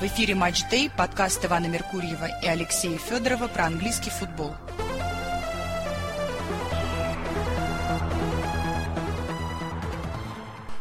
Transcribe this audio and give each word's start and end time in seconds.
В 0.00 0.02
эфире 0.04 0.36
«Матч 0.36 0.62
Дэй», 0.70 0.90
подкаст 0.96 1.44
Ивана 1.44 1.66
Меркурьева 1.66 2.28
и 2.40 2.46
Алексея 2.46 2.98
Федорова 2.98 3.48
про 3.48 3.66
английский 3.66 4.10
футбол. 4.10 4.54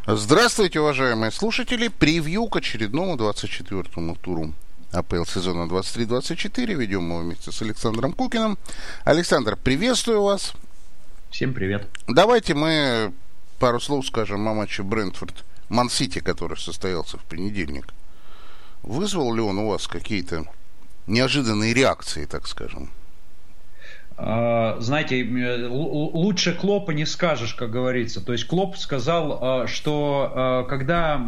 Здравствуйте, 0.06 0.82
уважаемые 0.82 1.32
слушатели. 1.32 1.88
Превью 1.88 2.46
к 2.46 2.58
очередному 2.58 3.16
24-му 3.16 4.18
туру 4.18 4.54
АПЛ 4.92 5.24
сезона 5.24 5.68
23-24. 5.68 6.76
Ведем 6.76 7.02
мы 7.02 7.24
вместе 7.24 7.52
с 7.52 7.60
Александром 7.64 8.14
Кукиным. 8.14 8.56
Александр, 9.04 9.56
приветствую 9.56 10.22
вас. 10.22 10.54
Всем 11.32 11.56
привет. 11.56 11.88
Давайте 12.08 12.54
мы 12.54 13.12
пару 13.58 13.80
слов 13.80 14.06
скажем 14.06 14.48
о 14.48 14.54
матче 14.54 14.84
Брентфорд 14.84 15.44
Ман-Сити, 15.70 16.20
который 16.20 16.58
состоялся 16.60 17.18
в 17.18 17.24
понедельник. 17.24 17.88
Вызвал 18.84 19.34
ли 19.34 19.42
он 19.42 19.60
у 19.60 19.70
вас 19.70 19.88
какие-то 19.88 20.46
неожиданные 21.08 21.74
реакции, 21.74 22.26
так 22.26 22.48
скажем? 22.48 22.90
А, 24.20 24.78
знаете, 24.80 25.24
лучше 25.70 26.54
Клопа 26.54 26.90
не 26.92 27.06
скажешь, 27.06 27.54
как 27.54 27.70
говорится. 27.70 28.20
То 28.20 28.32
есть 28.34 28.48
Клоп 28.48 28.76
сказал, 28.78 29.40
а, 29.42 29.68
что 29.68 30.32
а, 30.34 30.64
когда 30.64 31.22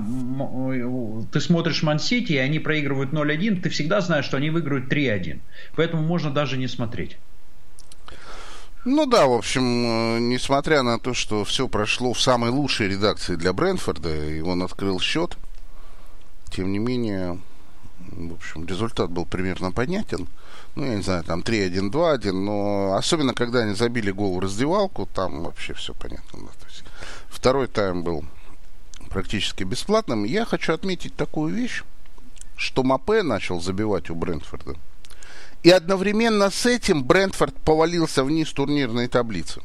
ты 1.32 1.40
смотришь 1.40 1.84
Ман-Сити, 1.84 2.34
и 2.34 2.38
они 2.38 2.58
проигрывают 2.58 3.12
0-1, 3.12 3.62
ты 3.62 3.70
всегда 3.70 4.02
знаешь, 4.02 4.26
что 4.26 4.38
они 4.38 4.50
выиграют 4.50 4.92
3-1. 4.92 5.40
Поэтому 5.76 6.02
можно 6.02 6.32
даже 6.32 6.58
не 6.58 6.68
смотреть. 6.68 7.18
Ну 8.86 9.06
да, 9.06 9.28
в 9.28 9.34
общем, 9.34 9.62
э, 9.62 10.20
несмотря 10.20 10.84
на 10.84 11.00
то, 11.00 11.14
что 11.14 11.44
все 11.44 11.68
прошло 11.68 12.14
в 12.14 12.22
самой 12.22 12.50
лучшей 12.50 12.88
редакции 12.88 13.36
для 13.36 13.52
Брэнфорда, 13.52 14.26
и 14.26 14.40
он 14.42 14.64
открыл 14.64 15.00
счет, 15.00 15.38
тем 16.52 16.72
не 16.72 16.80
менее, 16.80 17.40
в 18.00 18.34
общем, 18.34 18.66
результат 18.66 19.10
был 19.10 19.26
примерно 19.26 19.72
понятен. 19.72 20.28
Ну, 20.76 20.86
я 20.86 20.96
не 20.96 21.02
знаю, 21.02 21.24
там 21.24 21.42
3-1, 21.42 21.92
2-1, 21.92 22.32
но 22.32 22.94
особенно, 22.96 23.34
когда 23.34 23.60
они 23.60 23.74
забили 23.74 24.12
гол 24.12 24.36
в 24.36 24.40
раздевалку, 24.40 25.08
там 25.14 25.44
вообще 25.44 25.74
все 25.74 25.94
понятно. 25.94 26.40
Да. 26.40 26.52
То 26.60 26.66
есть 26.68 26.84
второй 27.28 27.68
тайм 27.68 28.04
был 28.04 28.24
практически 29.10 29.64
бесплатным. 29.64 30.24
Я 30.24 30.46
хочу 30.46 30.74
отметить 30.74 31.16
такую 31.16 31.54
вещь, 31.54 31.84
что 32.56 32.84
Мапе 32.84 33.24
начал 33.24 33.60
забивать 33.60 34.10
у 34.10 34.16
Брэнфорда. 34.16 34.76
И 35.64 35.70
одновременно 35.70 36.50
с 36.50 36.66
этим 36.66 37.04
Брентфорд 37.04 37.56
повалился 37.58 38.24
вниз 38.24 38.52
турнирной 38.54 39.08
таблицы. 39.08 39.62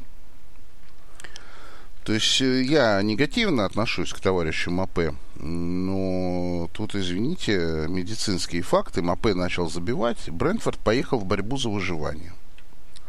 То 2.04 2.12
есть 2.12 2.40
э, 2.42 2.62
я 2.62 3.00
негативно 3.02 3.64
отношусь 3.64 4.12
к 4.12 4.20
товарищу 4.20 4.70
Мапе, 4.70 5.14
но 5.36 6.68
тут, 6.72 6.94
извините, 6.94 7.86
медицинские 7.88 8.62
факты. 8.62 9.00
Мапе 9.00 9.34
начал 9.34 9.70
забивать, 9.70 10.28
Брентфорд 10.28 10.78
поехал 10.78 11.18
в 11.18 11.24
борьбу 11.24 11.56
за 11.56 11.70
выживание. 11.70 12.32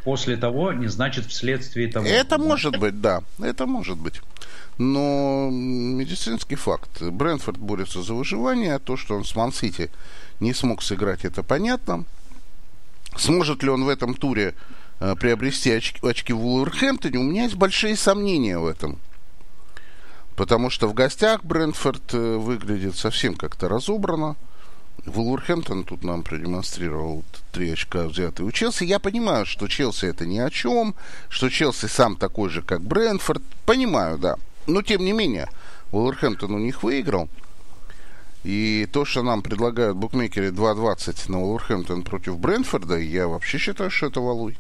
После 0.06 0.38
того 0.38 0.72
не 0.72 0.88
значит 0.88 1.26
вследствие 1.26 1.92
того. 1.92 2.06
Это 2.06 2.38
может 2.38 2.80
быть, 2.80 3.02
да, 3.02 3.24
это 3.40 3.66
может 3.66 3.98
быть. 3.98 4.22
Но 4.78 5.50
медицинский 5.52 6.56
факт. 6.56 7.02
Брентфорд 7.02 7.58
борется 7.58 8.02
за 8.02 8.14
выживание, 8.14 8.76
а 8.76 8.80
то, 8.80 8.96
что 8.98 9.16
он 9.16 9.26
с 9.26 9.36
Ман-Сити 9.36 9.90
не 10.40 10.54
смог 10.54 10.82
сыграть, 10.82 11.26
это 11.26 11.44
понятно. 11.44 12.06
Сможет 13.18 13.64
ли 13.64 13.70
он 13.70 13.84
в 13.84 13.90
этом 13.90 14.14
туре 14.14 14.54
приобрести 15.00 15.72
очки, 15.72 16.00
очки 16.06 16.34
в 16.34 16.46
Уолверхэмптоне? 16.46 17.18
У 17.20 17.24
меня 17.24 17.44
есть 17.44 17.56
большие 17.56 17.96
сомнения 17.96 18.58
в 18.58 18.66
этом. 18.66 19.00
Потому 20.36 20.70
что 20.70 20.88
в 20.88 20.94
гостях 20.94 21.44
Брентфорд 21.44 22.14
э, 22.14 22.38
выглядит 22.38 22.98
совсем 22.98 23.36
как-то 23.36 23.70
разобрано. 23.70 24.36
Вулверхэмптон 25.06 25.84
тут 25.84 26.04
нам 26.04 26.24
продемонстрировал 26.24 27.24
три 27.52 27.72
очка 27.72 28.08
взятые 28.08 28.48
у 28.48 28.52
Челси. 28.52 28.86
Я 28.86 29.00
понимаю, 29.00 29.46
что 29.46 29.68
Челси 29.68 30.06
это 30.08 30.26
ни 30.26 30.40
о 30.40 30.50
чем, 30.50 30.96
что 31.30 31.50
Челси 31.50 31.86
сам 31.86 32.16
такой 32.18 32.50
же, 32.50 32.62
как 32.62 32.82
Брентфорд. 32.82 33.44
Понимаю, 33.66 34.18
да. 34.18 34.36
Но 34.68 34.82
тем 34.82 35.06
не 35.06 35.14
менее, 35.14 35.48
Вулверхэмптон 35.92 36.54
у 36.54 36.60
них 36.60 36.84
выиграл. 36.84 37.30
И 38.44 38.88
то, 38.92 39.06
что 39.06 39.24
нам 39.24 39.42
предлагают 39.42 39.98
букмекеры 39.98 40.50
2.20 40.50 41.32
на 41.32 41.42
Уолверхэмптон 41.42 42.04
против 42.04 42.38
Брэнфорда, 42.38 42.98
я 42.98 43.28
вообще 43.28 43.58
считаю, 43.58 43.90
что 43.90 44.08
это 44.08 44.22
валуй. 44.22 44.58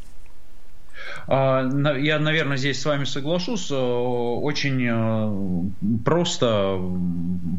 А, 1.27 1.63
я, 1.97 2.19
наверное, 2.19 2.57
здесь 2.57 2.81
с 2.81 2.85
вами 2.85 3.05
соглашусь. 3.05 3.71
Э, 3.71 3.75
очень 3.75 4.81
э, 4.87 5.99
просто 6.03 6.79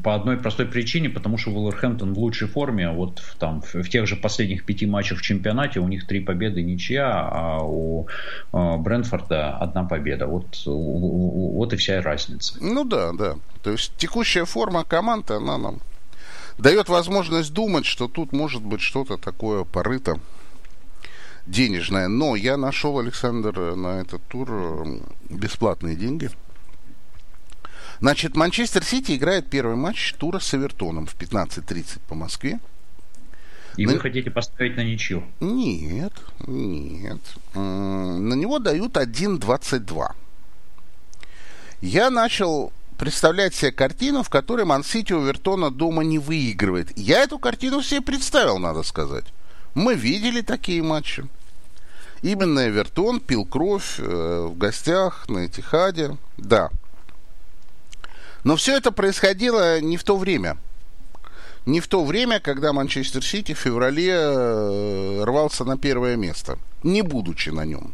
по 0.04 0.14
одной 0.14 0.36
простой 0.36 0.66
причине, 0.66 1.08
потому 1.08 1.38
что 1.38 1.50
Вулверхэмптон 1.50 2.14
в 2.14 2.18
лучшей 2.18 2.48
форме. 2.48 2.90
Вот 2.90 3.22
там 3.38 3.62
в 3.62 3.88
тех 3.88 4.06
же 4.06 4.16
последних 4.16 4.64
пяти 4.64 4.86
матчах 4.86 5.18
в 5.18 5.22
чемпионате 5.22 5.80
у 5.80 5.88
них 5.88 6.06
три 6.06 6.20
победы, 6.20 6.62
ничья, 6.62 7.28
а 7.30 7.58
у 7.62 8.06
э, 8.52 8.76
Брэнфорда 8.78 9.56
одна 9.56 9.84
победа. 9.84 10.26
Вот, 10.26 10.62
вот 10.66 11.72
и 11.72 11.76
вся 11.76 12.00
разница. 12.02 12.58
Ну 12.60 12.84
да, 12.84 13.12
да. 13.12 13.34
То 13.62 13.72
есть 13.72 13.92
текущая 13.96 14.44
форма 14.44 14.84
команды, 14.84 15.34
она 15.34 15.58
нам 15.58 15.80
дает 16.58 16.88
возможность 16.88 17.52
думать, 17.52 17.84
что 17.84 18.08
тут 18.08 18.32
может 18.32 18.62
быть 18.62 18.80
что-то 18.80 19.16
такое 19.16 19.64
порыто 19.64 20.18
денежное. 21.46 22.08
Но 22.08 22.36
я 22.36 22.56
нашел, 22.56 22.98
Александр, 22.98 23.74
на 23.74 24.00
этот 24.00 24.22
тур 24.28 24.48
э, 24.50 24.98
бесплатные 25.30 25.96
деньги. 25.96 26.30
Значит, 28.00 28.36
Манчестер 28.36 28.84
Сити 28.84 29.16
играет 29.16 29.48
первый 29.48 29.76
матч 29.76 30.14
тура 30.14 30.38
с 30.38 30.54
Эвертоном 30.54 31.06
в 31.06 31.16
15.30 31.16 32.00
по 32.08 32.14
Москве. 32.14 32.60
И 33.76 33.86
на... 33.86 33.92
вы 33.92 34.00
хотите 34.00 34.30
поставить 34.30 34.76
на 34.76 34.84
ничью? 34.84 35.24
Нет, 35.40 36.12
нет. 36.46 37.20
На 37.54 38.34
него 38.34 38.58
дают 38.58 38.96
1.22. 38.96 40.12
Я 41.82 42.10
начал 42.10 42.72
представлять 42.98 43.54
себе 43.54 43.72
картину, 43.72 44.22
в 44.22 44.30
которой 44.30 44.64
Мансити 44.64 45.12
у 45.12 45.22
Вертона 45.22 45.70
дома 45.70 46.02
не 46.02 46.18
выигрывает. 46.18 46.96
Я 46.96 47.22
эту 47.22 47.38
картину 47.38 47.82
себе 47.82 48.00
представил, 48.00 48.58
надо 48.58 48.82
сказать. 48.82 49.24
Мы 49.76 49.94
видели 49.94 50.40
такие 50.40 50.82
матчи. 50.82 51.28
Именно 52.22 52.66
Эвертон 52.66 53.20
пил 53.20 53.44
кровь 53.44 53.96
э, 53.98 54.46
в 54.48 54.56
гостях 54.56 55.28
на 55.28 55.44
Этихаде. 55.44 56.16
Да. 56.38 56.70
Но 58.42 58.56
все 58.56 58.78
это 58.78 58.90
происходило 58.90 59.78
не 59.82 59.98
в 59.98 60.02
то 60.02 60.16
время. 60.16 60.56
Не 61.66 61.80
в 61.80 61.88
то 61.88 62.02
время, 62.06 62.40
когда 62.40 62.72
Манчестер 62.72 63.22
Сити 63.22 63.52
в 63.52 63.58
феврале 63.58 64.14
э, 64.14 65.24
рвался 65.24 65.64
на 65.66 65.76
первое 65.76 66.16
место, 66.16 66.58
не 66.82 67.02
будучи 67.02 67.50
на 67.50 67.66
нем. 67.66 67.92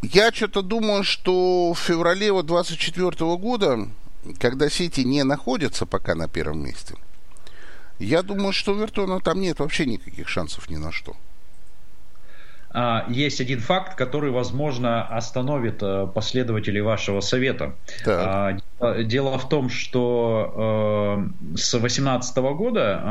Я 0.00 0.30
что-то 0.30 0.62
думаю, 0.62 1.02
что 1.02 1.72
в 1.72 1.78
феврале 1.80 2.30
вот 2.30 2.46
24 2.46 3.10
года, 3.36 3.88
когда 4.38 4.70
Сити 4.70 5.00
не 5.00 5.24
находится 5.24 5.86
пока 5.86 6.14
на 6.14 6.28
первом 6.28 6.62
месте, 6.62 6.94
я 8.00 8.22
думаю, 8.22 8.52
что 8.52 8.72
у 8.72 8.76
Вертона 8.76 9.20
там 9.20 9.40
нет 9.40 9.58
вообще 9.58 9.86
никаких 9.86 10.28
шансов 10.28 10.68
ни 10.70 10.76
на 10.76 10.90
что. 10.90 11.16
А, 12.72 13.04
есть 13.08 13.40
один 13.40 13.60
факт, 13.60 13.96
который, 13.96 14.30
возможно, 14.30 15.02
остановит 15.02 15.82
э, 15.82 16.06
последователей 16.14 16.80
вашего 16.80 17.20
совета. 17.20 17.74
Так. 18.04 18.62
А, 18.78 19.02
дело 19.02 19.38
в 19.38 19.48
том, 19.48 19.68
что 19.68 21.24
э, 21.52 21.56
с 21.56 21.72
2018 21.72 22.36
года 22.36 23.02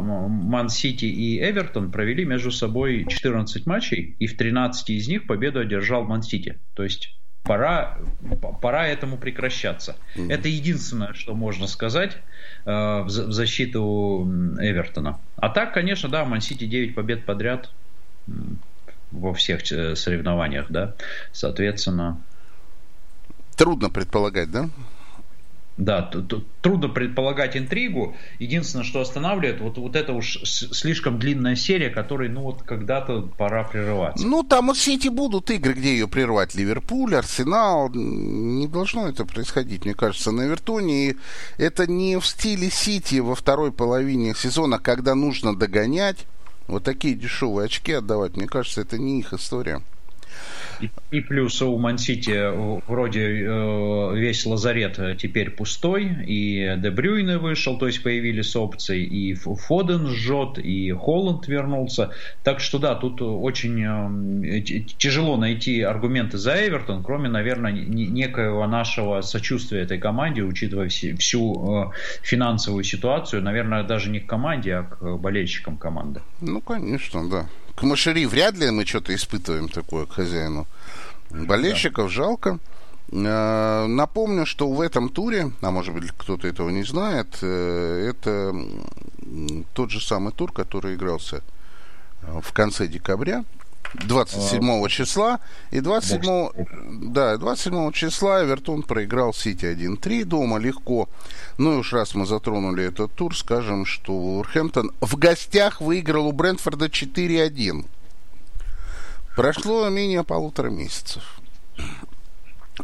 Ман-Сити 0.00 1.06
и 1.06 1.40
Эвертон 1.40 1.90
провели 1.90 2.24
между 2.24 2.50
собой 2.50 3.06
14 3.08 3.66
матчей, 3.66 4.16
и 4.18 4.26
в 4.26 4.36
13 4.36 4.90
из 4.90 5.08
них 5.08 5.26
победу 5.26 5.60
одержал 5.60 6.04
Ман-Сити. 6.04 6.58
То 6.74 6.82
есть 6.82 7.16
пора, 7.46 7.98
пора 8.60 8.86
этому 8.86 9.16
прекращаться. 9.16 9.96
Mm-hmm. 10.16 10.32
Это 10.32 10.48
единственное, 10.48 11.12
что 11.14 11.34
можно 11.34 11.66
сказать 11.66 12.16
э, 12.64 12.70
в, 12.70 13.06
в 13.06 13.32
защиту 13.32 14.26
Эвертона. 14.60 15.18
А 15.36 15.48
так, 15.48 15.72
конечно, 15.74 16.08
да, 16.08 16.24
Ман-Сити 16.24 16.66
9 16.66 16.94
побед 16.94 17.24
подряд 17.24 17.70
во 19.10 19.34
всех 19.34 19.70
э, 19.72 19.96
соревнованиях, 19.96 20.66
да, 20.70 20.94
соответственно. 21.32 22.20
Трудно 23.56 23.88
предполагать, 23.88 24.50
да? 24.50 24.68
Да, 25.76 26.10
трудно 26.62 26.88
предполагать 26.88 27.54
интригу. 27.54 28.16
Единственное, 28.38 28.84
что 28.84 29.00
останавливает, 29.00 29.60
вот, 29.60 29.76
вот 29.76 29.94
это 29.94 30.14
уж 30.14 30.40
слишком 30.44 31.18
длинная 31.18 31.54
серия, 31.54 31.90
которой, 31.90 32.30
ну 32.30 32.42
вот, 32.42 32.62
когда-то 32.62 33.28
пора 33.36 33.64
прерываться. 33.64 34.26
Ну, 34.26 34.42
там 34.42 34.68
вот 34.68 34.78
все 34.78 34.94
эти 34.94 35.08
будут 35.08 35.50
игры, 35.50 35.74
где 35.74 35.92
ее 35.92 36.08
прервать. 36.08 36.54
Ливерпуль, 36.54 37.14
Арсенал. 37.14 37.90
Не 37.90 38.66
должно 38.68 39.08
это 39.08 39.26
происходить, 39.26 39.84
мне 39.84 39.94
кажется, 39.94 40.32
на 40.32 40.42
Вертоне. 40.42 41.10
И 41.10 41.16
это 41.58 41.86
не 41.86 42.18
в 42.18 42.26
стиле 42.26 42.70
Сити 42.70 43.16
во 43.16 43.34
второй 43.34 43.70
половине 43.70 44.34
сезона, 44.34 44.78
когда 44.78 45.14
нужно 45.14 45.54
догонять 45.54 46.26
вот 46.68 46.84
такие 46.84 47.14
дешевые 47.14 47.66
очки 47.66 47.92
отдавать, 47.92 48.36
мне 48.36 48.46
кажется, 48.46 48.80
это 48.80 48.98
не 48.98 49.20
их 49.20 49.32
история. 49.32 49.82
И, 50.80 50.90
и 51.10 51.20
плюс 51.20 51.60
у 51.62 51.76
Мансити 51.78 52.80
вроде 52.86 53.44
э, 53.44 54.16
весь 54.16 54.44
лазарет 54.46 55.18
теперь 55.18 55.50
пустой, 55.50 56.24
и 56.26 56.74
Дебрюйне 56.78 57.38
вышел, 57.38 57.78
то 57.78 57.86
есть 57.86 58.02
появились 58.02 58.54
опции, 58.56 59.02
и 59.02 59.34
Фоден 59.34 60.08
жжет, 60.08 60.58
и 60.58 60.92
Холланд 60.92 61.48
вернулся. 61.48 62.10
Так 62.42 62.60
что 62.60 62.78
да, 62.78 62.94
тут 62.94 63.22
очень 63.22 63.82
э, 63.82 64.60
тяжело 64.60 65.36
найти 65.36 65.82
аргументы 65.82 66.38
за 66.38 66.54
Эвертон, 66.66 67.02
кроме, 67.02 67.28
наверное, 67.28 67.72
некоего 67.72 68.66
нашего 68.66 69.20
сочувствия 69.20 69.82
этой 69.82 69.98
команде, 69.98 70.42
учитывая 70.42 70.88
всю 70.88 71.84
э, 71.84 71.90
финансовую 72.22 72.84
ситуацию, 72.84 73.42
наверное, 73.42 73.82
даже 73.82 74.10
не 74.10 74.20
к 74.20 74.26
команде, 74.26 74.74
а 74.74 74.82
к 74.82 75.16
болельщикам 75.16 75.76
команды. 75.76 76.20
Ну, 76.40 76.60
конечно, 76.60 77.28
да 77.28 77.46
к 77.76 77.82
Машери 77.82 78.24
вряд 78.26 78.56
ли 78.56 78.70
мы 78.70 78.86
что-то 78.86 79.14
испытываем 79.14 79.68
такое 79.68 80.06
к 80.06 80.12
хозяину. 80.12 80.66
Болельщиков 81.30 82.06
да. 82.06 82.12
жалко. 82.12 82.58
Э, 83.12 83.86
напомню, 83.86 84.46
что 84.46 84.68
в 84.68 84.80
этом 84.80 85.10
туре, 85.10 85.52
а 85.60 85.70
может 85.70 85.94
быть 85.94 86.10
кто-то 86.16 86.48
этого 86.48 86.70
не 86.70 86.82
знает, 86.82 87.38
э, 87.42 88.10
это 88.10 88.54
тот 89.74 89.90
же 89.90 90.00
самый 90.00 90.32
тур, 90.32 90.52
который 90.52 90.94
игрался 90.94 91.42
э, 92.22 92.40
в 92.42 92.52
конце 92.52 92.88
декабря. 92.88 93.44
27 93.94 94.84
а, 94.84 94.88
числа. 94.88 95.40
И 95.70 95.80
27, 95.80 97.12
да, 97.12 97.36
27 97.36 97.92
числа 97.92 98.44
Эвертон 98.44 98.82
проиграл 98.82 99.32
Сити 99.32 99.64
1-3 99.64 100.24
дома 100.24 100.58
легко. 100.58 101.08
Ну 101.58 101.74
и 101.74 101.76
уж 101.76 101.92
раз 101.92 102.14
мы 102.14 102.26
затронули 102.26 102.84
этот 102.84 103.12
тур, 103.12 103.36
скажем, 103.36 103.86
что 103.86 104.12
Уорхэмптон 104.12 104.92
в 105.00 105.16
гостях 105.16 105.80
выиграл 105.80 106.26
у 106.26 106.32
Брентфорда 106.32 106.86
4-1. 106.86 107.86
Прошло 109.34 109.88
менее 109.88 110.24
полутора 110.24 110.70
месяцев. 110.70 111.40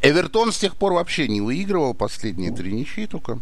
Эвертон 0.01 0.53
с 0.53 0.59
тех 0.59 0.77
пор 0.77 0.95
вообще 0.95 1.29
не 1.29 1.41
выигрывал, 1.41 1.95
последние 1.95 2.51
три 2.51 2.73
ничьи 2.73 3.07
только. 3.07 3.41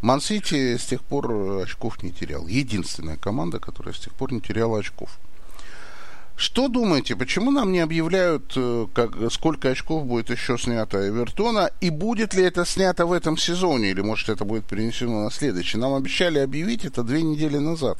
Мансити 0.00 0.76
с 0.76 0.84
тех 0.84 1.02
пор 1.02 1.30
очков 1.62 2.02
не 2.02 2.10
терял. 2.10 2.46
Единственная 2.46 3.16
команда, 3.16 3.58
которая 3.58 3.94
с 3.94 3.98
тех 3.98 4.12
пор 4.12 4.32
не 4.32 4.40
теряла 4.40 4.78
очков. 4.78 5.18
Что 6.38 6.68
думаете, 6.68 7.16
почему 7.16 7.50
нам 7.50 7.72
не 7.72 7.80
объявляют, 7.80 8.52
э, 8.54 8.86
как, 8.94 9.10
сколько 9.32 9.70
очков 9.70 10.06
будет 10.06 10.30
еще 10.30 10.56
снято 10.56 11.08
Эвертона, 11.08 11.72
и 11.80 11.90
будет 11.90 12.32
ли 12.32 12.44
это 12.44 12.64
снято 12.64 13.06
в 13.06 13.12
этом 13.12 13.36
сезоне, 13.36 13.90
или 13.90 14.02
может 14.02 14.28
это 14.28 14.44
будет 14.44 14.64
перенесено 14.64 15.24
на 15.24 15.32
следующий? 15.32 15.78
Нам 15.78 15.94
обещали 15.94 16.38
объявить 16.38 16.84
это 16.84 17.02
две 17.02 17.22
недели 17.22 17.58
назад. 17.58 17.98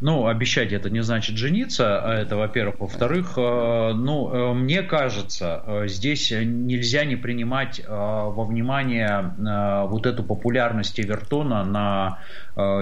Ну, 0.00 0.26
обещать 0.26 0.72
это 0.72 0.88
не 0.88 1.02
значит 1.02 1.36
жениться, 1.36 2.00
а 2.02 2.14
это, 2.14 2.36
во-первых. 2.36 2.80
Во-вторых, 2.80 3.34
э, 3.36 3.92
ну, 3.94 4.32
э, 4.32 4.54
мне 4.54 4.82
кажется, 4.82 5.62
э, 5.66 5.88
здесь 5.88 6.30
нельзя 6.30 7.04
не 7.04 7.16
принимать 7.16 7.82
во 7.86 8.44
внимание 8.44 9.34
вот 9.88 10.06
эту 10.06 10.22
популярность 10.22 10.98
Эвертона 11.00 11.64
на 11.64 12.18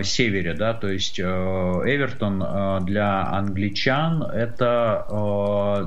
севере, 0.02 0.54
да, 0.54 0.74
то 0.74 0.88
есть 0.88 1.20
Эвертон 1.20 2.84
для 2.84 3.26
англичан 3.26 4.22
это, 4.22 5.06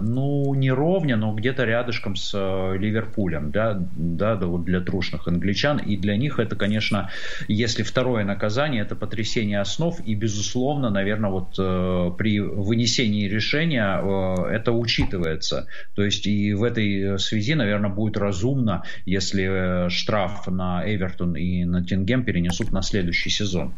ну, 0.01 0.53
не 0.53 0.71
ровня, 0.71 1.17
но 1.17 1.33
где-то 1.33 1.63
рядышком 1.65 2.15
с 2.15 2.33
Ливерпулем, 2.33 3.51
да, 3.51 3.77
да, 3.95 4.35
да, 4.35 4.47
вот 4.47 4.63
для 4.65 4.81
трушных 4.81 5.27
англичан, 5.27 5.77
и 5.77 5.97
для 5.97 6.15
них 6.15 6.39
это, 6.39 6.55
конечно, 6.55 7.09
если 7.47 7.83
второе 7.83 8.23
наказание, 8.23 8.83
это 8.83 8.95
потрясение 8.95 9.59
основ, 9.59 9.99
и, 10.05 10.15
безусловно, 10.15 10.89
наверное, 10.89 11.20
наверное, 11.21 11.29
вот 11.31 11.55
э, 11.57 12.11
при 12.17 12.39
вынесении 12.39 13.27
решения 13.27 13.99
э, 14.01 14.53
это 14.53 14.71
учитывается. 14.71 15.67
То 15.95 16.03
есть 16.03 16.27
и 16.27 16.53
в 16.53 16.63
этой 16.63 17.19
связи, 17.19 17.53
наверное, 17.53 17.89
будет 17.89 18.17
разумно, 18.17 18.83
если 19.05 19.85
э, 19.85 19.89
штраф 19.89 20.47
на 20.47 20.83
Эвертон 20.85 21.35
и 21.35 21.63
на 21.65 21.83
Тингем 21.83 22.23
перенесут 22.23 22.71
на 22.71 22.81
следующий 22.81 23.29
сезон. 23.29 23.73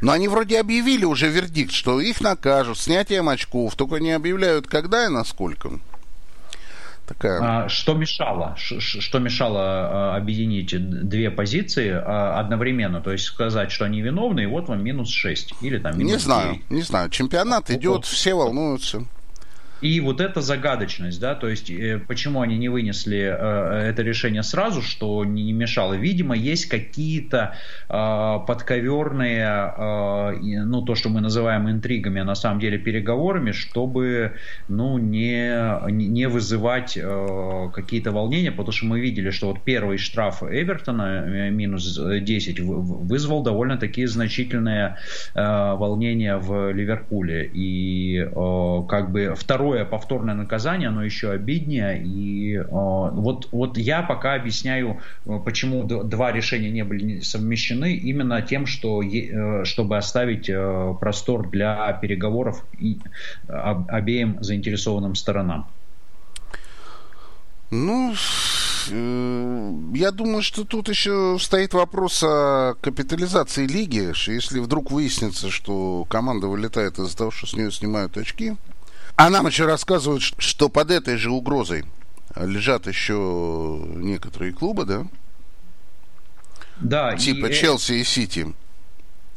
Но 0.00 0.12
они 0.12 0.28
вроде 0.28 0.60
объявили 0.60 1.04
уже 1.04 1.28
вердикт, 1.28 1.72
что 1.72 2.00
их 2.00 2.20
накажут 2.20 2.78
снятием 2.78 3.28
очков, 3.28 3.74
только 3.74 3.96
не 3.96 4.12
объявляют 4.12 4.66
когда 4.66 5.06
и 5.06 5.08
насколько. 5.08 5.80
Такая... 7.08 7.40
А, 7.64 7.68
что 7.70 7.94
мешало? 7.94 8.54
Что 8.56 9.18
мешало 9.18 9.60
а, 9.62 10.16
объединить 10.16 10.74
две 11.08 11.30
позиции 11.30 11.90
а, 11.90 12.38
одновременно? 12.38 13.00
То 13.00 13.12
есть 13.12 13.24
сказать, 13.24 13.72
что 13.72 13.86
они 13.86 14.02
виновны, 14.02 14.42
и 14.42 14.46
вот 14.46 14.68
вам 14.68 14.84
минус 14.84 15.08
6. 15.08 15.54
Или 15.62 15.78
там 15.78 15.98
минус 15.98 16.12
Не 16.12 16.18
знаю, 16.18 16.52
9. 16.54 16.70
не 16.70 16.82
знаю. 16.82 17.08
Чемпионат 17.08 17.70
идет, 17.70 18.04
все 18.04 18.34
волнуются. 18.34 19.06
И 19.80 20.00
вот 20.00 20.20
эта 20.20 20.40
загадочность, 20.40 21.20
да, 21.20 21.34
то 21.34 21.48
есть 21.48 21.70
э, 21.70 21.98
почему 21.98 22.40
они 22.40 22.58
не 22.58 22.68
вынесли 22.68 23.18
э, 23.18 23.90
это 23.90 24.02
решение 24.02 24.42
сразу, 24.42 24.82
что 24.82 25.24
не 25.24 25.52
мешало. 25.52 25.94
Видимо, 25.94 26.36
есть 26.36 26.66
какие-то 26.66 27.54
э, 27.88 28.38
подковерные, 28.46 29.72
э, 29.76 30.62
ну 30.64 30.82
то, 30.82 30.94
что 30.94 31.08
мы 31.08 31.20
называем 31.20 31.70
интригами, 31.70 32.20
а 32.20 32.24
на 32.24 32.34
самом 32.34 32.60
деле 32.60 32.78
переговорами, 32.78 33.52
чтобы, 33.52 34.32
ну 34.68 34.98
не 34.98 35.38
не 35.90 36.28
вызывать 36.28 36.96
э, 36.96 37.68
какие-то 37.72 38.12
волнения, 38.12 38.50
потому 38.50 38.72
что 38.72 38.86
мы 38.86 39.00
видели, 39.00 39.30
что 39.30 39.48
вот 39.48 39.62
первый 39.64 39.98
штраф 39.98 40.42
Эвертона 40.42 41.24
э, 41.26 41.50
минус 41.50 41.98
10 41.98 42.60
вызвал 42.60 43.42
довольно 43.42 43.76
такие 43.76 44.08
значительные 44.08 44.96
э, 45.34 45.40
волнения 45.40 46.36
в 46.36 46.72
Ливерпуле 46.72 47.46
и 47.46 48.18
э, 48.18 48.82
как 48.88 49.10
бы 49.10 49.34
второй 49.36 49.67
второе 49.68 49.84
повторное 49.84 50.34
наказание, 50.34 50.88
оно 50.88 51.04
еще 51.04 51.30
обиднее. 51.30 52.02
И 52.02 52.56
э, 52.56 52.64
вот, 52.70 53.48
вот 53.52 53.76
я 53.76 54.02
пока 54.02 54.34
объясняю, 54.34 55.00
э, 55.26 55.38
почему 55.44 55.84
два 55.84 56.32
решения 56.32 56.70
не 56.70 56.84
были 56.84 57.20
совмещены, 57.20 57.94
именно 57.94 58.40
тем, 58.40 58.66
что 58.66 59.02
э, 59.02 59.64
чтобы 59.64 59.98
оставить 59.98 60.48
э, 60.48 60.94
простор 61.00 61.50
для 61.50 61.92
переговоров 62.00 62.64
и, 62.78 62.98
об, 63.48 63.90
обеим 63.90 64.38
заинтересованным 64.40 65.14
сторонам. 65.14 65.66
Ну, 67.70 68.14
э, 68.90 69.72
я 69.94 70.10
думаю, 70.12 70.42
что 70.42 70.64
тут 70.64 70.88
еще 70.88 71.36
стоит 71.38 71.74
вопрос 71.74 72.22
о 72.22 72.74
капитализации 72.80 73.66
лиги. 73.66 74.12
Если 74.30 74.60
вдруг 74.60 74.90
выяснится, 74.90 75.50
что 75.50 76.06
команда 76.08 76.46
вылетает 76.46 76.98
из-за 76.98 77.14
того, 77.14 77.30
что 77.30 77.46
с 77.46 77.52
нее 77.54 77.70
снимают 77.70 78.16
очки, 78.16 78.56
а 79.18 79.30
нам 79.30 79.48
еще 79.48 79.66
рассказывают, 79.66 80.22
что 80.22 80.68
под 80.68 80.92
этой 80.92 81.16
же 81.16 81.32
угрозой 81.32 81.84
лежат 82.36 82.86
еще 82.86 83.82
некоторые 83.96 84.52
клубы, 84.52 84.84
да? 84.84 85.06
Да. 86.76 87.16
Типа 87.16 87.46
и... 87.46 87.52
Челси 87.52 87.92
и 87.94 88.04
Сити. 88.04 88.54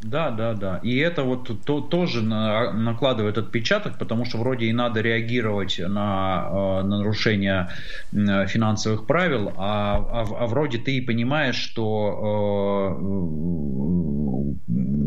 Да, 0.04 0.32
да, 0.32 0.54
да. 0.54 0.80
И 0.82 0.98
это 0.98 1.24
вот 1.24 1.64
то, 1.64 1.80
тоже 1.80 2.24
на, 2.24 2.72
накладывает 2.74 3.38
отпечаток, 3.38 4.00
потому 4.00 4.26
что 4.26 4.40
вроде 4.40 4.66
и 4.66 4.74
надо 4.74 5.02
реагировать 5.02 5.80
на, 5.80 6.48
э, 6.50 6.84
на 6.84 6.98
нарушение 6.98 7.70
финансовых 8.12 9.06
правил, 9.06 9.54
а, 9.58 9.98
а, 9.98 10.44
а 10.44 10.48
вроде 10.48 10.80
ты 10.80 10.98
и 10.98 11.02
понимаешь, 11.02 11.56
что 11.56 12.98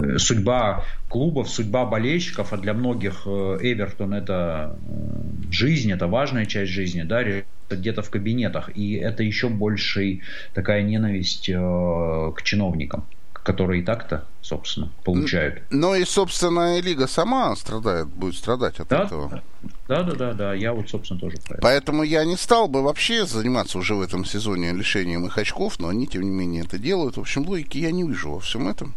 э, 0.01 0.19
судьба 0.19 0.85
клубов, 1.09 1.49
судьба 1.49 1.87
болельщиков, 1.87 2.53
а 2.53 2.57
для 2.57 2.73
многих 2.73 3.23
э, 3.27 3.59
Эвертон 3.61 4.15
это 4.15 4.79
э, 4.81 5.51
жизнь, 5.51 5.91
это 5.91 6.07
важная 6.07 6.47
часть 6.47 6.71
жизни, 6.71 7.03
да, 7.03 7.25
где-то 7.69 8.03
в 8.03 8.11
кабинетах, 8.11 8.71
и 8.77 8.95
это 8.95 9.25
еще 9.25 9.49
большая 9.49 10.21
такая 10.53 10.83
ненависть 10.83 11.49
э, 11.49 11.53
к 11.55 12.43
чиновникам 12.43 13.09
которые 13.45 13.83
и 13.83 13.85
так-то, 13.85 14.25
собственно, 14.41 14.91
получают. 15.05 15.63
Но 15.71 15.95
и, 15.95 16.05
собственно, 16.05 16.79
и 16.79 16.83
Лига 16.83 17.07
сама 17.07 17.55
страдает, 17.55 18.09
будет 18.09 18.37
страдать 18.37 18.81
от 18.81 18.89
да, 18.89 19.05
этого. 19.05 19.43
Да, 19.87 20.03
да, 20.03 20.15
да, 20.15 20.33
да, 20.33 20.55
я 20.55 20.73
вот, 20.73 20.89
собственно, 20.89 21.21
тоже 21.21 21.37
про 21.47 21.55
это. 21.55 21.63
Поэтому 21.63 22.03
я 22.03 22.25
не 22.25 22.37
стал 22.37 22.69
бы 22.69 22.83
вообще 22.83 23.27
заниматься 23.27 23.79
уже 23.79 23.95
в 23.95 24.01
этом 24.01 24.25
сезоне 24.25 24.73
лишением 24.73 25.27
их 25.27 25.37
очков, 25.37 25.79
но 25.79 25.89
они, 25.89 26.07
тем 26.07 26.23
не 26.23 26.31
менее, 26.31 26.65
это 26.65 26.79
делают. 26.79 27.19
В 27.19 27.21
общем, 27.21 27.47
логики 27.47 27.77
я 27.77 27.93
не 27.93 28.03
вижу 28.03 28.33
во 28.33 28.41
всем 28.41 28.67
этом. 28.67 28.95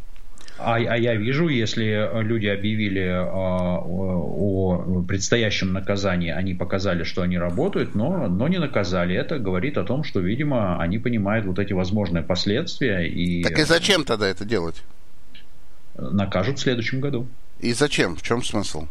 А, 0.59 0.75
а 0.75 0.97
я 0.97 1.15
вижу, 1.15 1.47
если 1.47 2.09
люди 2.21 2.47
объявили 2.47 3.01
а, 3.01 3.79
о, 3.79 4.83
о 4.85 5.03
предстоящем 5.03 5.73
наказании, 5.73 6.31
они 6.31 6.53
показали, 6.53 7.03
что 7.03 7.21
они 7.21 7.37
работают, 7.37 7.95
но, 7.95 8.27
но 8.27 8.47
не 8.47 8.57
наказали. 8.57 9.15
Это 9.15 9.37
говорит 9.37 9.77
о 9.77 9.83
том, 9.83 10.03
что, 10.03 10.19
видимо, 10.19 10.81
они 10.81 10.97
понимают 10.97 11.45
вот 11.45 11.59
эти 11.59 11.73
возможные 11.73 12.23
последствия. 12.23 13.07
И, 13.07 13.43
так 13.43 13.59
и 13.59 13.63
зачем 13.63 14.03
тогда 14.03 14.27
это 14.27 14.45
делать? 14.45 14.83
Накажут 15.95 16.57
в 16.57 16.61
следующем 16.61 17.01
году. 17.01 17.27
И 17.59 17.73
зачем? 17.73 18.15
В 18.15 18.21
чем 18.21 18.43
смысл? 18.43 18.87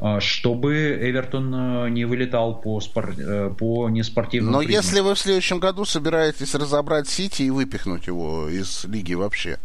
А, 0.00 0.20
чтобы 0.20 0.98
Эвертон 1.00 1.54
а, 1.54 1.88
не 1.88 2.04
вылетал 2.04 2.60
по, 2.60 2.80
спор... 2.80 3.14
Э, 3.16 3.50
по 3.56 3.88
неспортивным 3.88 4.52
Но 4.52 4.58
признакам. 4.58 4.84
если 4.84 5.00
вы 5.00 5.14
в 5.14 5.18
следующем 5.18 5.60
году 5.60 5.84
собираетесь 5.84 6.54
разобрать 6.54 7.08
Сити 7.08 7.42
и 7.42 7.50
выпихнуть 7.50 8.06
его 8.06 8.48
из 8.48 8.84
лиги 8.84 9.14
вообще, 9.14 9.58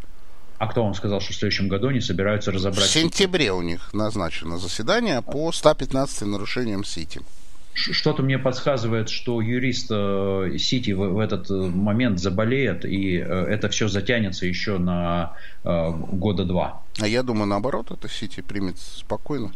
а 0.60 0.68
кто 0.68 0.84
вам 0.84 0.94
сказал, 0.94 1.22
что 1.22 1.32
в 1.32 1.36
следующем 1.38 1.70
году 1.70 1.88
они 1.88 2.02
собираются 2.02 2.52
разобрать? 2.52 2.84
В 2.84 2.92
сентябре 2.92 3.54
у 3.54 3.62
них 3.62 3.94
назначено 3.94 4.58
заседание 4.58 5.22
по 5.22 5.52
115 5.54 6.24
нарушениям 6.24 6.84
Сити. 6.84 7.22
Что-то 7.74 8.24
мне 8.24 8.38
подсказывает, 8.38 9.08
что 9.08 9.40
юрист 9.40 9.88
э, 9.90 10.58
Сити 10.60 10.92
в, 10.92 11.14
в 11.14 11.20
этот 11.20 11.50
момент 11.50 12.20
заболеет, 12.20 12.84
и 12.84 13.14
это 13.14 13.70
все 13.70 13.88
затянется 13.88 14.46
еще 14.46 14.78
на 14.80 15.34
э, 15.64 15.92
года 15.92 16.44
два. 16.44 16.84
А 17.00 17.08
я 17.08 17.24
думаю, 17.24 17.48
наоборот, 17.48 17.92
это 17.92 18.10
Сити 18.10 18.42
примет 18.42 18.78
спокойно. 18.80 19.54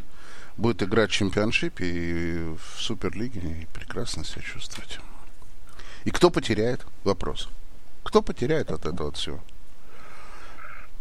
Будет 0.56 0.84
играть 0.84 1.10
в 1.10 1.14
чемпионшипе 1.14 1.86
и 1.86 2.56
в 2.56 2.82
Суперлиге 2.82 3.42
и 3.42 3.68
прекрасно 3.74 4.24
себя 4.24 4.42
чувствовать. 4.42 5.00
И 6.06 6.12
кто 6.12 6.30
потеряет? 6.30 6.86
Вопрос. 7.04 7.50
Кто 8.04 8.22
потеряет 8.22 8.72
от 8.72 8.86
этого 8.86 9.12
всего? 9.12 9.42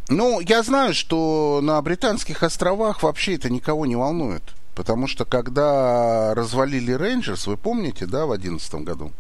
Ну, 0.09 0.41
я 0.41 0.63
знаю, 0.63 0.95
что 0.95 1.61
на 1.63 1.81
Британских 1.81 2.43
островах 2.43 3.03
вообще 3.03 3.35
это 3.35 3.51
никого 3.51 3.87
не 3.87 3.97
волнует. 3.97 4.43
Потому 4.75 5.07
что 5.07 5.25
когда 5.25 6.35
развалили 6.35 6.93
Рейнджерс, 6.93 7.47
вы 7.47 7.57
помните, 7.57 8.07
да, 8.07 8.25
в 8.25 8.31
2011 8.31 8.75
году, 8.77 9.13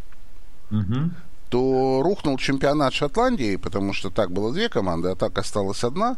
угу. 0.70 1.10
то 1.50 2.00
рухнул 2.02 2.38
чемпионат 2.38 2.94
Шотландии, 2.94 3.56
потому 3.56 3.92
что 3.92 4.08
так 4.08 4.32
было 4.32 4.52
две 4.52 4.68
команды, 4.68 5.10
а 5.10 5.14
так 5.14 5.36
осталась 5.36 5.84
одна. 5.84 6.16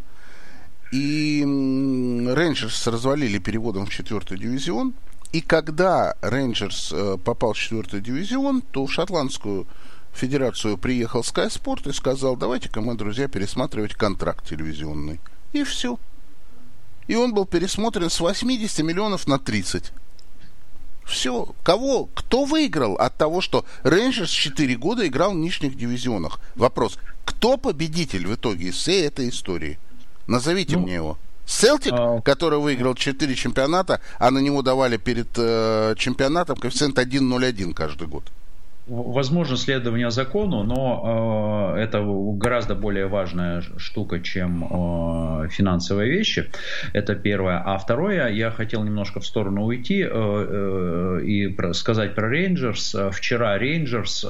И 0.93 1.41
Рейнджерс 1.43 2.87
развалили 2.87 3.39
переводом 3.39 3.87
в 3.87 3.91
четвертый 3.91 4.39
дивизион. 4.39 4.95
И 5.33 5.41
когда 5.41 6.15
Рейнджерс 6.21 6.93
э, 6.93 7.19
попал 7.25 7.55
в 7.55 7.59
четвертый 7.59 8.01
дивизион, 8.01 8.63
то 8.63 8.87
в 8.87 8.93
шотландскую 8.93 9.67
федерацию 10.15 10.79
приехал 10.79 11.21
Sky 11.21 11.49
Sport 11.49 11.89
и 11.91 11.93
сказал, 11.93 12.37
давайте-ка 12.37 12.81
мы, 12.81 12.95
друзья, 12.95 13.29
пересматривать 13.29 13.95
контракт 13.95 14.49
телевизионный. 14.49 15.21
И 15.53 15.65
все. 15.65 15.99
И 17.07 17.17
он 17.17 17.35
был 17.35 17.45
пересмотрен 17.45 18.09
с 18.09 18.21
80 18.21 18.85
миллионов 18.85 19.27
на 19.27 19.39
30. 19.39 19.93
Все. 21.05 21.49
Кого? 21.63 22.09
Кто 22.15 22.45
выиграл 22.45 22.95
от 22.95 23.17
того, 23.17 23.41
что 23.41 23.65
Рейнджерс 23.83 24.31
4 24.31 24.75
года 24.77 25.07
играл 25.07 25.33
в 25.33 25.37
нижних 25.37 25.77
дивизионах? 25.77 26.41
Вопрос. 26.55 26.99
Кто 27.25 27.59
победитель 27.59 28.27
в 28.27 28.35
итоге 28.35 28.71
всей 28.71 29.07
этой 29.07 29.29
истории? 29.29 29.79
Назовите 30.27 30.77
ну, 30.77 30.83
мне 30.83 30.95
его. 30.95 31.19
Селтик, 31.45 31.93
а... 31.93 32.23
который 32.23 32.59
выиграл 32.59 32.95
4 32.95 33.35
чемпионата, 33.35 34.01
а 34.19 34.31
на 34.31 34.39
него 34.39 34.63
давали 34.63 34.97
перед 34.97 35.29
э, 35.37 35.95
чемпионатом 35.99 36.57
коэффициент 36.57 36.99
1.01 36.99 37.75
каждый 37.75 38.09
год 38.09 38.33
возможно 38.87 39.57
следование 39.57 40.11
закону, 40.11 40.63
но 40.63 41.75
э, 41.77 41.81
это 41.81 42.03
гораздо 42.03 42.75
более 42.75 43.07
важная 43.07 43.63
штука, 43.79 44.21
чем 44.21 44.65
э, 44.65 45.49
финансовые 45.49 46.11
вещи. 46.11 46.51
Это 46.93 47.15
первое. 47.15 47.63
А 47.65 47.79
второе, 47.79 48.29
я 48.29 48.51
хотел 48.51 48.85
немножко 48.85 49.21
в 49.21 49.27
сторону 49.27 49.65
уйти 49.65 50.07
э, 50.07 51.21
и 51.25 51.57
сказать 51.73 52.15
про 52.15 52.29
Рейнджерс. 52.29 52.97
Вчера 53.13 53.57
Рейнджерс 53.57 54.27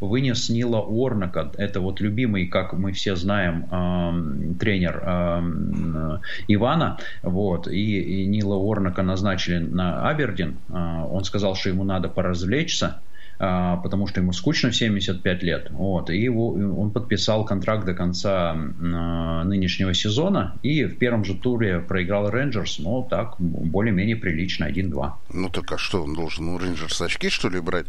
вынес 0.00 0.48
Нила 0.48 0.80
Уорнока. 0.80 1.50
Это 1.56 1.80
вот 1.80 2.00
любимый, 2.00 2.46
как 2.46 2.72
мы 2.74 2.92
все 2.92 3.16
знаем, 3.16 4.56
тренер 4.58 6.20
Ивана. 6.48 6.98
Вот. 7.22 7.66
И, 7.66 8.26
Нила 8.26 8.56
Уорнока 8.56 9.02
назначили 9.02 9.58
на 9.58 10.08
Абердин. 10.08 10.58
Он 10.68 11.24
сказал, 11.24 11.54
что 11.54 11.70
ему 11.70 11.84
надо 11.84 12.08
поразвлечься. 12.08 13.00
А, 13.46 13.76
потому 13.76 14.06
что 14.06 14.20
ему 14.20 14.32
скучно 14.32 14.70
в 14.70 14.76
75 14.76 15.42
лет. 15.42 15.66
Вот, 15.70 16.08
и 16.08 16.16
его, 16.16 16.52
он 16.52 16.90
подписал 16.90 17.44
контракт 17.44 17.84
до 17.84 17.92
конца 17.92 18.56
а, 18.56 19.44
нынешнего 19.44 19.92
сезона 19.92 20.56
и 20.62 20.84
в 20.84 20.96
первом 20.96 21.26
же 21.26 21.34
туре 21.34 21.80
проиграл 21.80 22.30
Рейнджерс, 22.30 22.78
но 22.78 23.02
так 23.02 23.34
более-менее 23.38 24.16
прилично, 24.16 24.64
1-2. 24.64 25.12
Ну 25.34 25.50
так 25.50 25.72
а 25.72 25.76
что, 25.76 26.02
он 26.02 26.14
должен 26.14 26.48
у 26.48 26.58
Рейнджерс 26.58 27.02
очки 27.02 27.28
что 27.28 27.50
ли 27.50 27.60
брать? 27.60 27.84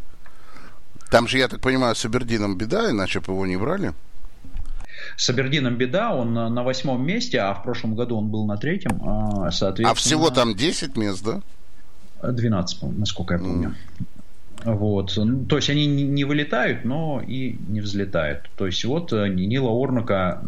Там 1.09 1.25
же, 1.29 1.37
я 1.37 1.47
так 1.47 1.61
понимаю, 1.61 1.95
с 1.95 2.03
Абердином 2.03 2.57
беда, 2.57 2.91
иначе 2.91 3.21
бы 3.21 3.31
его 3.31 3.45
не 3.45 3.55
брали. 3.55 3.93
С 5.15 5.29
Абердином 5.29 5.77
беда, 5.77 6.13
он 6.13 6.33
на 6.33 6.63
восьмом 6.63 7.05
месте, 7.05 7.39
а 7.39 7.53
в 7.53 7.63
прошлом 7.63 7.95
году 7.95 8.17
он 8.17 8.27
был 8.27 8.45
на 8.45 8.57
третьем. 8.57 8.99
А, 9.07 9.51
соответственно... 9.51 9.91
А 9.91 9.93
всего 9.93 10.29
там 10.31 10.53
10 10.53 10.97
мест, 10.97 11.23
да? 11.23 11.41
12, 12.29 12.97
насколько 12.97 13.35
я 13.35 13.39
помню. 13.39 13.69
Mm. 13.69 14.05
Вот. 14.65 15.13
То 15.47 15.55
есть 15.57 15.69
они 15.69 15.85
не 15.85 16.23
вылетают, 16.23 16.85
но 16.85 17.21
и 17.25 17.55
не 17.67 17.81
взлетают. 17.81 18.49
То 18.57 18.65
есть 18.65 18.83
вот 18.83 19.13
э, 19.13 19.27
Нила 19.27 19.69
Орнака, 19.69 20.41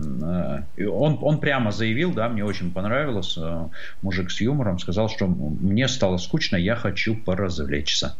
э, 0.76 0.88
он, 0.88 1.20
он 1.22 1.40
прямо 1.40 1.72
заявил, 1.72 2.14
да, 2.14 2.28
мне 2.28 2.44
очень 2.44 2.72
понравилось, 2.72 3.38
э, 3.38 3.68
мужик 4.02 4.32
с 4.32 4.42
юмором, 4.42 4.80
сказал, 4.80 5.08
что 5.08 5.28
мне 5.28 5.88
стало 5.88 6.18
скучно, 6.18 6.56
я 6.56 6.76
хочу 6.76 7.16
поразвлечься. 7.16 8.16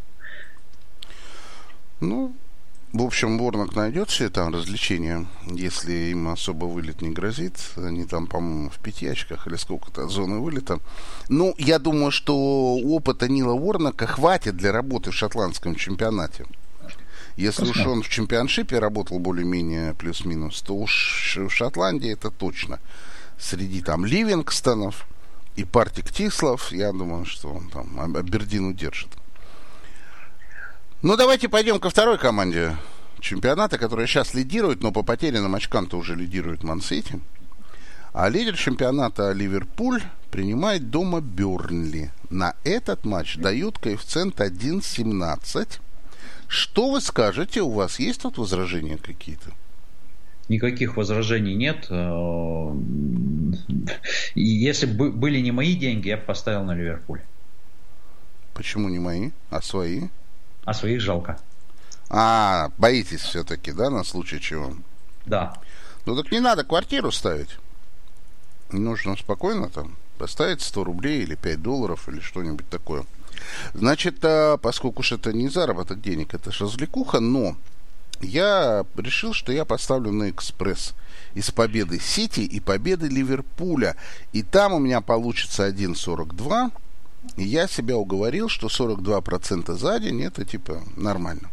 Ну, 2.00 2.36
в 2.94 3.02
общем, 3.02 3.38
Ворнок 3.38 3.76
найдет 3.76 4.10
себе 4.10 4.30
там 4.30 4.54
развлечения, 4.54 5.28
если 5.46 5.92
им 6.12 6.30
особо 6.30 6.66
вылет 6.66 7.02
не 7.02 7.10
грозит. 7.10 7.60
Они 7.76 8.06
там, 8.06 8.28
по-моему, 8.28 8.70
в 8.70 8.80
пяти 8.80 9.08
очках 9.08 9.46
или 9.48 9.56
сколько-то 9.56 10.06
от 10.06 10.10
зоны 10.10 10.40
вылета. 10.40 10.80
Ну, 11.28 11.54
я 11.58 11.80
думаю, 11.80 12.12
что 12.12 12.36
опыта 12.78 13.28
Нила 13.28 13.56
Ворнака 13.56 14.08
хватит 14.08 14.56
для 14.56 14.72
работы 14.72 15.12
в 15.12 15.16
шотландском 15.16 15.76
чемпионате. 15.76 16.46
Если 17.36 17.70
уж 17.70 17.86
он 17.86 18.02
в 18.02 18.10
чемпионшипе 18.10 18.80
работал 18.80 19.20
более-менее 19.20 19.94
плюс-минус, 19.94 20.62
то 20.62 20.76
уж 20.76 21.38
в 21.40 21.52
Шотландии 21.52 22.12
это 22.12 22.32
точно. 22.32 22.80
Среди 23.38 23.82
там 23.82 24.06
Ливингстонов 24.06 25.06
и 25.56 25.64
Партик 25.64 26.10
Тислов, 26.10 26.72
я 26.72 26.92
думаю, 26.92 27.26
что 27.26 27.54
он 27.54 27.70
там 27.70 28.00
Абердин 28.00 28.70
удержит. 28.70 29.10
Ну, 31.04 31.16
давайте 31.16 31.48
пойдем 31.48 31.80
ко 31.80 31.92
второй 31.92 32.18
команде 32.18 32.76
чемпионата, 33.20 33.78
которая 33.78 34.08
сейчас 34.08 34.34
лидирует, 34.34 34.82
но 34.82 34.92
по 34.92 35.04
потерянным 35.04 35.54
очкам-то 35.54 35.96
уже 35.96 36.16
лидирует 36.16 36.64
Ман-Сити. 36.64 37.20
А 38.14 38.30
лидер 38.30 38.58
чемпионата 38.58 39.32
Ливерпуль 39.32 40.02
принимает 40.32 40.90
дома 40.90 41.22
Бернли. 41.22 42.12
На 42.32 42.56
этот 42.64 43.06
матч 43.06 43.38
дают 43.38 43.78
коэффициент 43.78 44.40
1.17. 44.40 45.80
Что 46.48 46.90
вы 46.90 47.00
скажете? 47.00 47.62
У 47.62 47.70
вас 47.70 48.00
есть 48.00 48.24
тут 48.24 48.40
возражения 48.40 48.98
какие-то? 48.98 49.52
Никаких 50.50 50.98
возражений 50.98 51.54
нет. 51.54 51.86
Э, 51.92 52.74
если 54.34 54.88
бы 54.88 55.12
были 55.12 55.42
не 55.42 55.52
мои 55.52 55.76
деньги, 55.76 56.08
я 56.08 56.18
бы 56.18 56.24
поставил 56.24 56.64
на 56.64 56.74
Ливерпуль. 56.74 57.22
Почему 58.56 58.90
не 58.90 58.98
мои, 58.98 59.30
а 59.52 59.62
свои? 59.62 60.08
А 60.68 60.74
своих 60.74 61.00
жалко. 61.00 61.40
А, 62.10 62.72
боитесь 62.78 63.22
все-таки, 63.22 63.72
да, 63.72 63.90
на 63.90 64.04
случай 64.04 64.42
чего? 64.42 64.74
Да. 65.26 65.54
Ну 66.06 66.14
так 66.22 66.30
не 66.30 66.42
надо 66.42 66.66
квартиру 66.66 67.10
ставить. 67.10 67.58
Нужно 68.70 69.16
спокойно 69.16 69.70
там 69.70 69.96
поставить 70.18 70.62
100 70.62 70.84
рублей 70.84 71.24
или 71.24 71.36
5 71.36 71.62
долларов 71.62 72.10
или 72.10 72.20
что-нибудь 72.20 72.68
такое. 72.70 73.06
Значит, 73.74 74.18
а, 74.24 74.58
поскольку 74.58 75.00
уж 75.00 75.14
это 75.14 75.32
не 75.32 75.48
заработок 75.48 76.02
денег, 76.02 76.34
это 76.34 76.52
же 76.52 76.66
развлекуха, 76.66 77.22
но 77.22 77.56
я 78.20 78.84
решил, 78.98 79.32
что 79.32 79.54
я 79.54 79.64
поставлю 79.64 80.12
на 80.12 80.30
экспресс 80.30 80.96
из 81.34 81.50
победы 81.50 81.98
Сити 82.02 82.42
и 82.42 82.60
победы 82.60 83.08
Ливерпуля. 83.08 83.96
И 84.34 84.44
там 84.44 84.74
у 84.74 84.80
меня 84.80 85.00
получится 85.00 85.66
1.42 85.70 86.72
и 87.36 87.44
я 87.44 87.68
себя 87.68 87.98
уговорил, 87.98 88.50
что 88.50 88.68
42% 88.68 89.74
за 89.74 90.00
день 90.00 90.24
это 90.24 90.46
типа 90.46 90.82
нормально. 90.96 91.50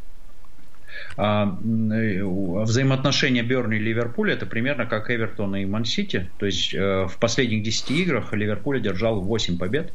А, 1.17 1.47
э, 1.65 2.25
взаимоотношения 2.25 3.43
Берни 3.43 3.77
и 3.77 3.81
Ливерпуля 3.81 4.35
это 4.35 4.47
примерно 4.47 4.87
как 4.87 5.11
Эвертона 5.11 5.63
и 5.63 5.67
Ман-Сити. 5.67 6.31
То 6.39 6.47
есть 6.47 6.75
э, 6.75 7.07
в 7.07 7.19
последних 7.19 7.63
10 7.63 7.91
играх 7.93 8.33
Ливерпуль 8.33 8.79
одержал 8.79 9.21
8 9.21 9.59
побед. 9.59 9.93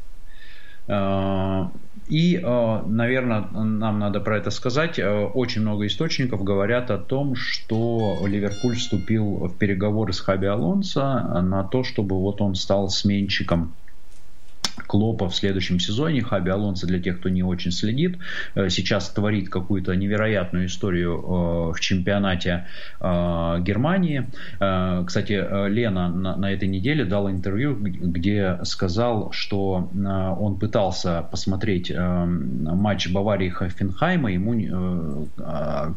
А, 0.87 1.71
и, 2.07 2.37
э, 2.37 2.81
наверное, 2.85 3.41
нам 3.51 3.99
надо 3.99 4.19
про 4.19 4.37
это 4.37 4.49
сказать. 4.49 4.99
Очень 4.99 5.61
много 5.61 5.87
источников 5.87 6.43
говорят 6.43 6.89
о 6.89 6.97
том, 6.97 7.35
что 7.35 8.25
Ливерпуль 8.25 8.75
вступил 8.75 9.47
в 9.47 9.57
переговоры 9.57 10.13
с 10.13 10.19
Хаби 10.19 10.47
Алонсо 10.47 11.41
на 11.41 11.63
то, 11.63 11.83
чтобы 11.83 12.17
вот 12.19 12.41
он 12.41 12.55
стал 12.55 12.89
сменщиком 12.89 13.75
Клопа 14.87 15.29
в 15.29 15.35
следующем 15.35 15.79
сезоне. 15.79 16.21
Хаби 16.21 16.49
Алонсо, 16.49 16.87
для 16.87 16.99
тех, 16.99 17.19
кто 17.19 17.29
не 17.29 17.43
очень 17.43 17.71
следит, 17.71 18.17
э, 18.55 18.69
сейчас 18.69 19.09
творит 19.09 19.49
какую-то 19.49 19.95
невероятную 19.95 20.67
историю 20.67 21.19
э, 21.19 21.73
в 21.73 21.79
чемпионате 21.79 22.65
э, 22.99 23.57
Германии. 23.61 24.27
Кстати, 25.05 25.69
Лена 25.69 26.09
на 26.09 26.51
этой 26.51 26.67
неделе 26.67 27.05
дал 27.05 27.29
интервью, 27.29 27.75
где 27.75 28.59
сказал, 28.63 29.31
что 29.31 29.89
он 30.39 30.59
пытался 30.59 31.27
посмотреть 31.31 31.91
матч 31.95 33.09
Баварии 33.09 33.49
Хофенхайма, 33.49 34.31
ему 34.31 35.29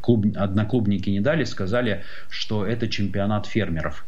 клуб, 0.00 0.26
одноклубники 0.36 1.10
не 1.10 1.20
дали, 1.20 1.44
сказали, 1.44 2.02
что 2.28 2.66
это 2.66 2.88
чемпионат 2.88 3.46
фермеров. 3.46 4.04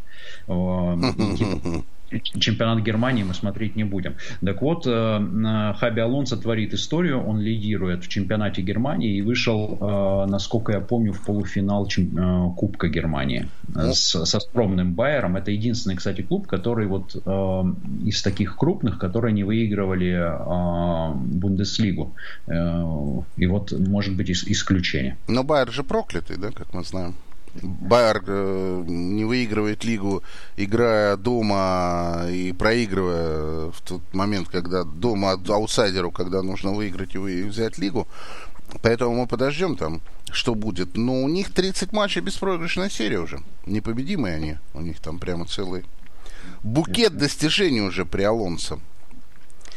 Чемпионат 2.38 2.82
Германии 2.84 3.24
мы 3.24 3.34
смотреть 3.34 3.76
не 3.76 3.84
будем. 3.84 4.14
Так 4.44 4.62
вот, 4.62 4.86
э, 4.86 5.74
Хаби 5.78 6.00
Алонсо 6.00 6.36
творит 6.36 6.74
историю, 6.74 7.22
он 7.24 7.40
лидирует 7.40 8.04
в 8.04 8.08
чемпионате 8.08 8.62
Германии 8.62 9.16
и 9.16 9.22
вышел, 9.22 9.78
э, 9.80 10.30
насколько 10.30 10.72
я 10.72 10.80
помню, 10.80 11.12
в 11.12 11.24
полуфинал 11.24 11.88
э, 11.96 12.50
Кубка 12.56 12.88
Германии 12.88 13.48
с, 13.74 14.24
со 14.24 14.40
скромным 14.40 14.94
Байером. 14.94 15.36
Это 15.36 15.50
единственный, 15.50 15.96
кстати, 15.96 16.22
клуб, 16.22 16.46
который 16.46 16.86
вот 16.86 17.14
из 18.04 18.22
таких 18.22 18.56
крупных, 18.56 18.98
которые 18.98 19.32
не 19.32 19.44
выигрывали 19.44 20.14
Бундеслигу. 21.14 22.14
И 22.48 23.46
вот, 23.46 23.72
может 23.72 24.16
быть, 24.16 24.30
исключение. 24.30 25.16
Но 25.28 25.44
Байер 25.44 25.70
же 25.72 25.82
проклятый, 25.82 26.36
да, 26.36 26.50
как 26.50 26.72
мы 26.74 26.84
знаем. 26.84 27.14
Байер 27.62 28.22
э, 28.26 28.84
не 28.86 29.24
выигрывает 29.24 29.84
лигу, 29.84 30.22
играя 30.56 31.16
дома 31.16 32.26
и 32.28 32.52
проигрывая 32.52 33.70
в 33.70 33.80
тот 33.82 34.02
момент, 34.12 34.48
когда 34.48 34.84
дома 34.84 35.32
аутсайдеру, 35.32 36.10
когда 36.10 36.42
нужно 36.42 36.72
выиграть 36.72 37.14
и 37.14 37.18
взять 37.18 37.78
лигу. 37.78 38.08
Поэтому 38.82 39.14
мы 39.14 39.26
подождем 39.26 39.76
там, 39.76 40.00
что 40.30 40.54
будет. 40.54 40.96
Но 40.96 41.22
у 41.22 41.28
них 41.28 41.52
30 41.52 41.92
матчей 41.92 42.20
беспроигрышная 42.20 42.90
серия 42.90 43.20
уже. 43.20 43.40
Непобедимые 43.66 44.34
они. 44.34 44.56
У 44.72 44.80
них 44.80 45.00
там 45.00 45.18
прямо 45.18 45.46
целый 45.46 45.84
букет 46.62 47.16
достижений 47.16 47.82
уже 47.82 48.04
при 48.04 48.22
Алонсо. 48.22 48.80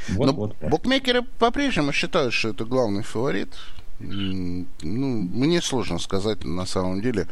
Вот, 0.09 0.25
Но 0.25 0.33
вот, 0.33 0.55
букмекеры 0.61 1.21
по-прежнему 1.21 1.91
считают, 1.91 2.33
что 2.33 2.49
это 2.49 2.65
главный 2.65 3.03
фаворит. 3.03 3.53
Ну, 3.99 4.65
мне 4.81 5.61
сложно 5.61 5.99
сказать 5.99 6.45
на 6.45 6.65
самом 6.65 7.01
деле, 7.01 7.27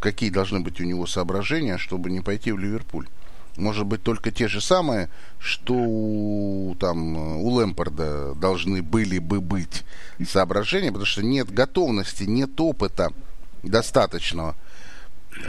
какие 0.00 0.30
должны 0.30 0.60
быть 0.60 0.80
у 0.80 0.84
него 0.84 1.06
соображения, 1.06 1.78
чтобы 1.78 2.10
не 2.10 2.20
пойти 2.20 2.52
в 2.52 2.58
Ливерпуль. 2.58 3.06
Может 3.56 3.86
быть, 3.86 4.02
только 4.02 4.32
те 4.32 4.48
же 4.48 4.60
самые, 4.60 5.08
что 5.38 5.74
у, 5.74 6.74
там, 6.80 7.16
у 7.16 7.48
Лэмпорда 7.50 8.34
должны 8.34 8.82
были 8.82 9.18
бы 9.18 9.40
быть 9.40 9.84
соображения, 10.26 10.88
потому 10.88 11.06
что 11.06 11.22
нет 11.22 11.52
готовности, 11.52 12.24
нет 12.24 12.60
опыта 12.60 13.12
достаточного. 13.62 14.56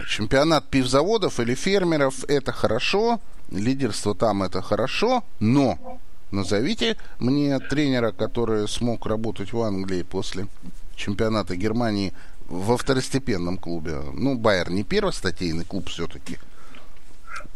Чемпионат 0.08 0.68
пивзаводов 0.70 1.40
или 1.40 1.56
фермеров– 1.56 2.24
это 2.28 2.52
хорошо, 2.52 3.20
лидерство 3.50 4.14
там– 4.14 4.44
это 4.44 4.62
хорошо, 4.62 5.24
но 5.40 6.00
назовите 6.32 6.98
мне 7.20 7.58
тренера, 7.60 8.12
который 8.12 8.68
смог 8.68 9.06
работать 9.08 9.52
в 9.52 9.62
Англии 9.62 10.04
после 10.04 10.48
чемпионата 10.96 11.56
Германии 11.56 12.14
во 12.48 12.78
второстепенном 12.78 13.58
клубе. 13.58 14.02
Ну, 14.14 14.38
Байер 14.38 14.70
не 14.70 14.84
первостатейный 14.84 15.66
клуб 15.66 15.90
все-таки 15.90 16.38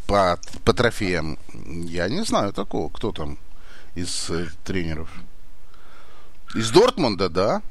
по, 0.08 0.40
по 0.64 0.74
трофеям. 0.74 1.38
Я 1.54 2.10
не 2.10 2.24
знаю 2.24 2.54
такого, 2.54 2.90
кто 2.90 3.12
там 3.12 3.38
из 3.96 4.30
э, 4.30 4.48
тренеров. 4.64 5.10
Из 6.56 6.72
Дортмунда, 6.72 7.30
да. 7.30 7.62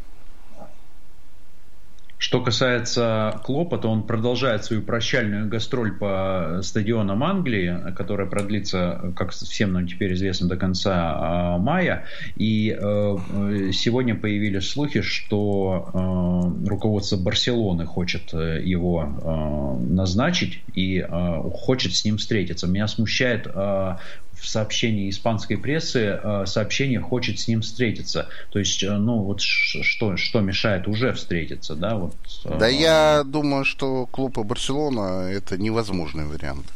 Что 2.19 2.41
касается 2.41 3.41
Клопа, 3.45 3.79
то 3.79 3.89
он 3.89 4.03
продолжает 4.03 4.65
свою 4.65 4.83
прощальную 4.83 5.49
гастроль 5.49 5.97
по 5.97 6.59
стадионам 6.63 7.23
Англии, 7.23 7.93
которая 7.97 8.27
продлится, 8.27 9.13
как 9.17 9.31
всем 9.31 9.73
нам 9.73 9.87
теперь 9.87 10.15
известно, 10.15 10.49
до 10.49 10.57
конца 10.57 10.95
а, 10.95 11.59
мая. 11.59 12.07
И 12.35 12.77
э, 12.77 13.17
сегодня 13.73 14.17
появились 14.17 14.69
слухи, 14.69 15.01
что 15.01 15.91
э, 15.95 16.69
руководство 16.69 17.17
Барселоны 17.17 17.87
хочет 17.87 18.35
э, 18.35 18.63
его 18.65 19.79
назначить 19.81 20.61
и 20.75 21.05
хочет 21.55 21.95
с 21.95 22.05
ним 22.05 22.17
встретиться. 22.17 22.67
Меня 22.67 22.89
смущает 22.89 23.47
в 24.41 24.49
сообщении 24.49 25.11
испанской 25.11 25.57
прессы 25.57 26.21
э, 26.23 26.47
сообщение 26.47 27.01
хочет 27.01 27.41
с 27.41 27.49
ним 27.49 27.63
встретиться. 27.63 28.29
То 28.51 28.59
есть, 28.59 28.83
э, 28.83 28.91
ну 28.97 29.23
вот 29.23 29.41
что, 29.41 30.17
что 30.17 30.41
мешает 30.41 30.87
уже 30.89 31.13
встретиться, 31.13 31.75
да? 31.75 31.97
Вот, 31.97 32.15
э, 32.45 32.59
да 32.59 32.69
я 32.69 33.23
думаю, 33.25 33.65
что 33.65 34.07
клуба 34.07 34.43
Барселона 34.45 35.29
это 35.29 35.59
невозможный 35.59 36.27
вариант. 36.27 36.67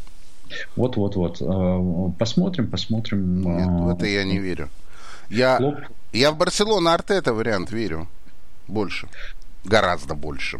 Вот, 0.76 0.97
вот, 0.97 1.17
вот. 1.17 2.17
Посмотрим, 2.19 2.69
посмотрим. 2.69 3.43
Нет, 3.43 3.69
в 3.69 3.89
это 3.89 4.06
я 4.06 4.25
не 4.25 4.39
верю. 4.39 4.69
Я, 5.30 5.56
Клуб... 5.56 5.76
я 6.13 6.30
в 6.30 6.37
Барселона 6.37 6.93
Артета 6.93 7.32
вариант 7.32 7.71
верю. 7.71 8.06
Больше. 8.69 9.08
Гораздо 9.65 10.15
больше. 10.15 10.58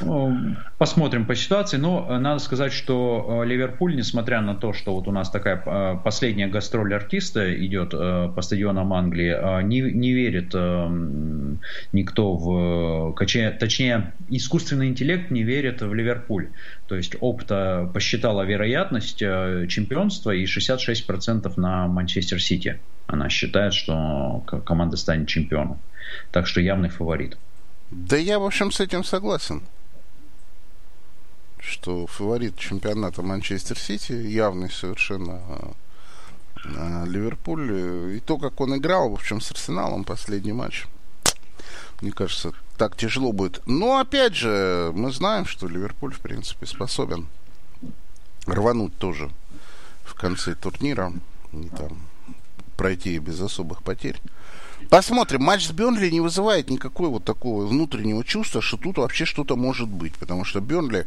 Ну, 0.00 0.56
посмотрим 0.78 1.24
по 1.24 1.34
ситуации, 1.34 1.76
но 1.76 2.06
э, 2.08 2.18
надо 2.18 2.40
сказать, 2.40 2.72
что 2.72 3.42
э, 3.44 3.46
Ливерпуль, 3.46 3.94
несмотря 3.94 4.40
на 4.40 4.54
то, 4.54 4.72
что 4.72 4.94
вот 4.94 5.06
у 5.06 5.12
нас 5.12 5.30
такая 5.30 5.62
э, 5.64 5.98
последняя 6.02 6.48
гастроль 6.48 6.92
артиста 6.94 7.54
идет 7.64 7.90
по 7.90 8.42
стадионам 8.42 8.92
Англии, 8.92 9.62
не, 9.64 9.80
не 9.80 10.12
верит 10.12 10.54
никто 11.92 12.34
в... 12.34 13.14
Точнее, 13.14 14.12
искусственный 14.28 14.88
интеллект 14.88 15.30
не 15.30 15.42
верит 15.42 15.82
в 15.82 15.94
Ливерпуль. 15.94 16.48
То 16.88 16.96
есть 16.96 17.16
опыта 17.20 17.88
посчитала 17.92 18.42
вероятность 18.42 19.18
чемпионства 19.18 20.32
и 20.32 20.44
66% 20.44 21.52
на 21.56 21.86
Манчестер 21.86 22.42
Сити. 22.42 22.80
Она 23.06 23.28
считает, 23.28 23.74
что 23.74 24.42
команда 24.64 24.96
станет 24.96 25.28
чемпионом. 25.28 25.78
Так 26.32 26.46
что 26.46 26.60
явный 26.60 26.88
фаворит. 26.88 27.36
Да 27.90 28.16
я, 28.16 28.38
в 28.38 28.44
общем, 28.44 28.72
с 28.72 28.80
этим 28.80 29.04
согласен 29.04 29.62
что 31.66 32.06
фаворит 32.06 32.56
чемпионата 32.56 33.22
Манчестер 33.22 33.78
Сити, 33.78 34.12
явный 34.12 34.70
совершенно 34.70 35.40
а, 36.76 37.04
Ливерпуль. 37.06 38.16
И 38.16 38.20
то, 38.20 38.38
как 38.38 38.60
он 38.60 38.76
играл, 38.76 39.10
в 39.10 39.14
общем, 39.14 39.40
с 39.40 39.50
Арсеналом 39.50 40.04
последний 40.04 40.52
матч, 40.52 40.86
мне 42.00 42.12
кажется, 42.12 42.52
так 42.76 42.96
тяжело 42.96 43.32
будет. 43.32 43.62
Но, 43.66 43.98
опять 43.98 44.34
же, 44.34 44.92
мы 44.94 45.12
знаем, 45.12 45.46
что 45.46 45.68
Ливерпуль, 45.68 46.12
в 46.12 46.20
принципе, 46.20 46.66
способен 46.66 47.28
рвануть 48.46 48.96
тоже 48.98 49.30
в 50.04 50.14
конце 50.14 50.54
турнира 50.54 51.12
и 51.52 51.68
там 51.68 51.98
пройти 52.76 53.18
без 53.18 53.40
особых 53.40 53.82
потерь. 53.82 54.20
Посмотрим. 54.90 55.42
Матч 55.42 55.66
с 55.66 55.70
Бернли 55.70 56.10
не 56.10 56.20
вызывает 56.20 56.68
никакой 56.68 57.08
вот 57.08 57.24
такого 57.24 57.66
внутреннего 57.66 58.22
чувства, 58.22 58.60
что 58.60 58.76
тут 58.76 58.98
вообще 58.98 59.24
что-то 59.24 59.56
может 59.56 59.88
быть. 59.88 60.14
Потому 60.16 60.44
что 60.44 60.60
Бернли 60.60 61.06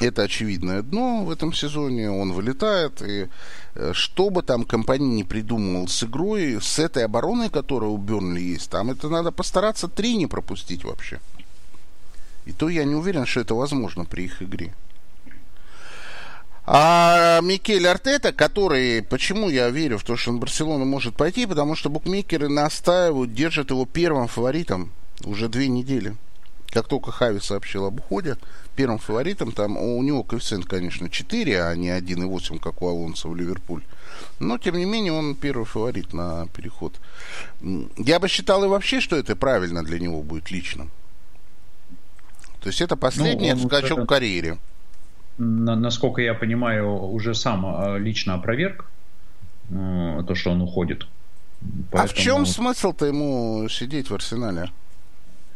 это 0.00 0.22
очевидное 0.22 0.82
дно 0.82 1.24
в 1.24 1.30
этом 1.30 1.52
сезоне, 1.52 2.10
он 2.10 2.32
вылетает, 2.32 3.02
и 3.02 3.28
э, 3.74 3.92
что 3.92 4.30
бы 4.30 4.42
там 4.42 4.64
компания 4.64 5.08
не 5.08 5.24
придумывал 5.24 5.88
с 5.88 6.02
игрой, 6.02 6.58
с 6.60 6.78
этой 6.78 7.04
обороной, 7.04 7.50
которая 7.50 7.90
у 7.90 7.96
Бернли 7.96 8.40
есть, 8.40 8.70
там 8.70 8.90
это 8.90 9.08
надо 9.08 9.30
постараться 9.32 9.88
три 9.88 10.16
не 10.16 10.26
пропустить 10.26 10.84
вообще. 10.84 11.20
И 12.46 12.52
то 12.52 12.68
я 12.68 12.84
не 12.84 12.94
уверен, 12.94 13.26
что 13.26 13.40
это 13.40 13.54
возможно 13.54 14.04
при 14.04 14.24
их 14.24 14.42
игре. 14.42 14.74
А 16.66 17.40
Микель 17.42 17.86
Артета, 17.86 18.32
который, 18.32 19.02
почему 19.02 19.50
я 19.50 19.68
верю 19.68 19.98
в 19.98 20.04
то, 20.04 20.16
что 20.16 20.30
он 20.30 20.40
Барселона 20.40 20.86
может 20.86 21.14
пойти, 21.14 21.44
потому 21.44 21.74
что 21.74 21.90
букмекеры 21.90 22.48
настаивают, 22.48 23.34
держат 23.34 23.70
его 23.70 23.84
первым 23.84 24.28
фаворитом 24.28 24.90
уже 25.24 25.48
две 25.48 25.68
недели. 25.68 26.16
Как 26.70 26.88
только 26.88 27.12
Хави 27.12 27.40
сообщил 27.40 27.84
об 27.84 28.00
уходе, 28.00 28.38
первым 28.74 28.98
фаворитом, 28.98 29.52
там 29.52 29.76
у 29.76 30.02
него 30.02 30.22
коэффициент, 30.22 30.66
конечно, 30.66 31.08
4, 31.08 31.62
а 31.64 31.74
не 31.74 31.88
1,8, 31.88 32.58
как 32.60 32.82
у 32.82 32.88
Алонса 32.88 33.28
в 33.28 33.36
Ливерпуль. 33.36 33.82
Но, 34.40 34.58
тем 34.58 34.76
не 34.76 34.84
менее, 34.84 35.12
он 35.12 35.34
первый 35.34 35.64
фаворит 35.64 36.12
на 36.12 36.46
переход. 36.48 37.00
Я 37.96 38.18
бы 38.18 38.28
считал 38.28 38.64
и 38.64 38.68
вообще, 38.68 39.00
что 39.00 39.16
это 39.16 39.36
правильно 39.36 39.82
для 39.82 39.98
него 39.98 40.22
будет 40.22 40.50
лично. 40.50 40.88
То 42.60 42.68
есть 42.68 42.80
это 42.80 42.96
последний 42.96 43.52
ну, 43.52 43.66
скачок 43.68 44.00
в 44.00 44.06
карьере. 44.06 44.58
На, 45.38 45.76
насколько 45.76 46.22
я 46.22 46.34
понимаю, 46.34 47.12
уже 47.12 47.34
сам 47.34 47.66
а, 47.66 47.98
лично 47.98 48.34
опроверг 48.34 48.86
э, 49.70 50.22
то, 50.26 50.34
что 50.34 50.50
он 50.50 50.62
уходит. 50.62 51.06
Поэтому... 51.90 52.02
А 52.02 52.06
в 52.06 52.14
чем 52.14 52.46
смысл-то 52.46 53.06
ему 53.06 53.68
сидеть 53.68 54.10
в 54.10 54.14
Арсенале? 54.14 54.70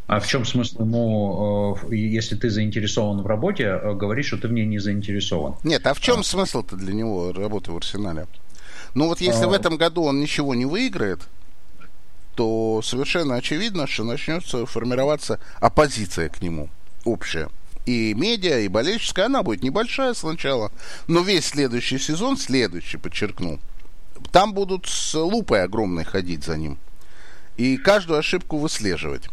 А 0.08 0.20
в 0.20 0.26
чем 0.26 0.46
смысл 0.46 0.80
ему, 0.80 1.76
э, 1.90 1.94
если 1.94 2.34
ты 2.34 2.48
заинтересован 2.48 3.20
в 3.20 3.26
работе, 3.26 3.64
э, 3.64 3.92
говорить, 3.92 4.24
что 4.24 4.38
ты 4.38 4.48
в 4.48 4.52
ней 4.52 4.64
не 4.64 4.78
заинтересован? 4.78 5.56
Нет, 5.64 5.86
а 5.86 5.92
в 5.92 6.00
чем 6.00 6.20
а. 6.20 6.24
смысл-то 6.24 6.76
для 6.76 6.94
него 6.94 7.30
работы 7.34 7.72
в 7.72 7.76
Арсенале? 7.76 8.26
Ну 8.94 9.08
вот 9.08 9.20
если 9.20 9.44
а... 9.44 9.48
в 9.48 9.52
этом 9.52 9.76
году 9.76 10.04
он 10.04 10.18
ничего 10.18 10.54
не 10.54 10.64
выиграет, 10.64 11.20
то 12.36 12.80
совершенно 12.82 13.34
очевидно, 13.34 13.86
что 13.86 14.02
начнется 14.02 14.64
формироваться 14.64 15.40
оппозиция 15.60 16.30
к 16.30 16.40
нему, 16.40 16.70
общая. 17.04 17.50
И 17.84 18.14
медиа, 18.14 18.60
и 18.60 18.68
болельческая, 18.68 19.26
она 19.26 19.42
будет 19.42 19.62
небольшая 19.62 20.14
сначала, 20.14 20.72
но 21.06 21.20
весь 21.20 21.44
следующий 21.44 21.98
сезон, 21.98 22.38
следующий, 22.38 22.96
подчеркну, 22.96 23.60
там 24.32 24.54
будут 24.54 24.86
с 24.86 25.14
лупой 25.14 25.64
огромной 25.64 26.04
ходить 26.04 26.44
за 26.44 26.56
ним. 26.56 26.78
И 27.58 27.76
каждую 27.76 28.18
ошибку 28.18 28.56
выслеживать. 28.56 29.28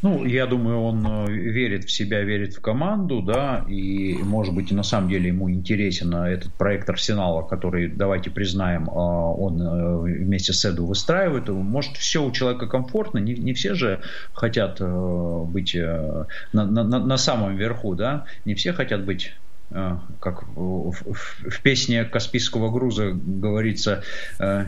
Ну, 0.00 0.24
я 0.24 0.46
думаю, 0.46 0.80
он 0.80 1.04
э, 1.06 1.32
верит 1.32 1.84
в 1.84 1.90
себя, 1.90 2.22
верит 2.22 2.54
в 2.54 2.60
команду, 2.60 3.20
да, 3.20 3.64
и, 3.68 4.14
может 4.22 4.54
быть, 4.54 4.70
и 4.70 4.74
на 4.74 4.84
самом 4.84 5.08
деле 5.08 5.28
ему 5.28 5.50
интересен 5.50 6.14
э, 6.14 6.34
этот 6.34 6.54
проект 6.54 6.88
Арсенала, 6.88 7.42
который, 7.42 7.88
давайте 7.88 8.30
признаем, 8.30 8.88
э, 8.88 8.92
он 8.92 10.02
вместе 10.02 10.52
с 10.52 10.64
Эду 10.64 10.86
выстраивает. 10.86 11.48
Может, 11.48 11.96
все 11.96 12.24
у 12.24 12.30
человека 12.30 12.68
комфортно, 12.68 13.18
не, 13.18 13.34
не 13.34 13.54
все 13.54 13.74
же 13.74 14.00
хотят 14.32 14.80
быть 14.80 15.74
на, 15.74 16.64
на, 16.64 16.84
на 16.84 17.16
самом 17.16 17.56
верху, 17.56 17.94
да, 17.96 18.26
не 18.44 18.54
все 18.54 18.72
хотят 18.72 19.04
быть 19.04 19.32
как 19.70 20.44
в, 20.56 21.62
песне 21.62 22.04
Каспийского 22.04 22.70
груза 22.70 23.10
говорится, 23.12 24.02
э, 24.38 24.64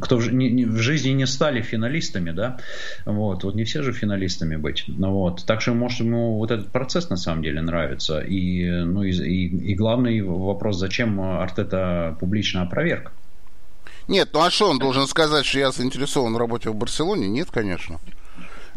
кто 0.00 0.18
в, 0.18 0.28
в 0.28 0.78
жизни 0.78 1.10
не 1.10 1.26
стали 1.26 1.62
финалистами, 1.62 2.30
да, 2.30 2.58
вот, 3.06 3.44
вот 3.44 3.54
не 3.54 3.64
все 3.64 3.82
же 3.82 3.92
финалистами 3.92 4.56
быть, 4.56 4.84
ну 4.86 5.12
вот, 5.12 5.44
так 5.46 5.62
что, 5.62 5.72
может, 5.72 6.00
ему 6.00 6.36
вот 6.36 6.50
этот 6.50 6.68
процесс 6.68 7.08
на 7.08 7.16
самом 7.16 7.42
деле 7.42 7.62
нравится, 7.62 8.20
и, 8.20 8.68
ну, 8.68 9.02
и, 9.02 9.12
и, 9.12 9.72
и 9.72 9.74
главный 9.74 10.20
вопрос, 10.20 10.78
зачем 10.78 11.20
Артета 11.20 12.16
публично 12.20 12.62
опроверг? 12.62 13.12
Нет, 14.08 14.28
ну 14.32 14.42
а 14.42 14.50
что 14.50 14.70
он 14.70 14.78
должен 14.78 15.06
сказать, 15.06 15.46
что 15.46 15.58
я 15.58 15.72
заинтересован 15.72 16.34
в 16.34 16.38
работе 16.38 16.70
в 16.70 16.76
Барселоне? 16.76 17.26
Нет, 17.28 17.50
конечно. 17.50 17.98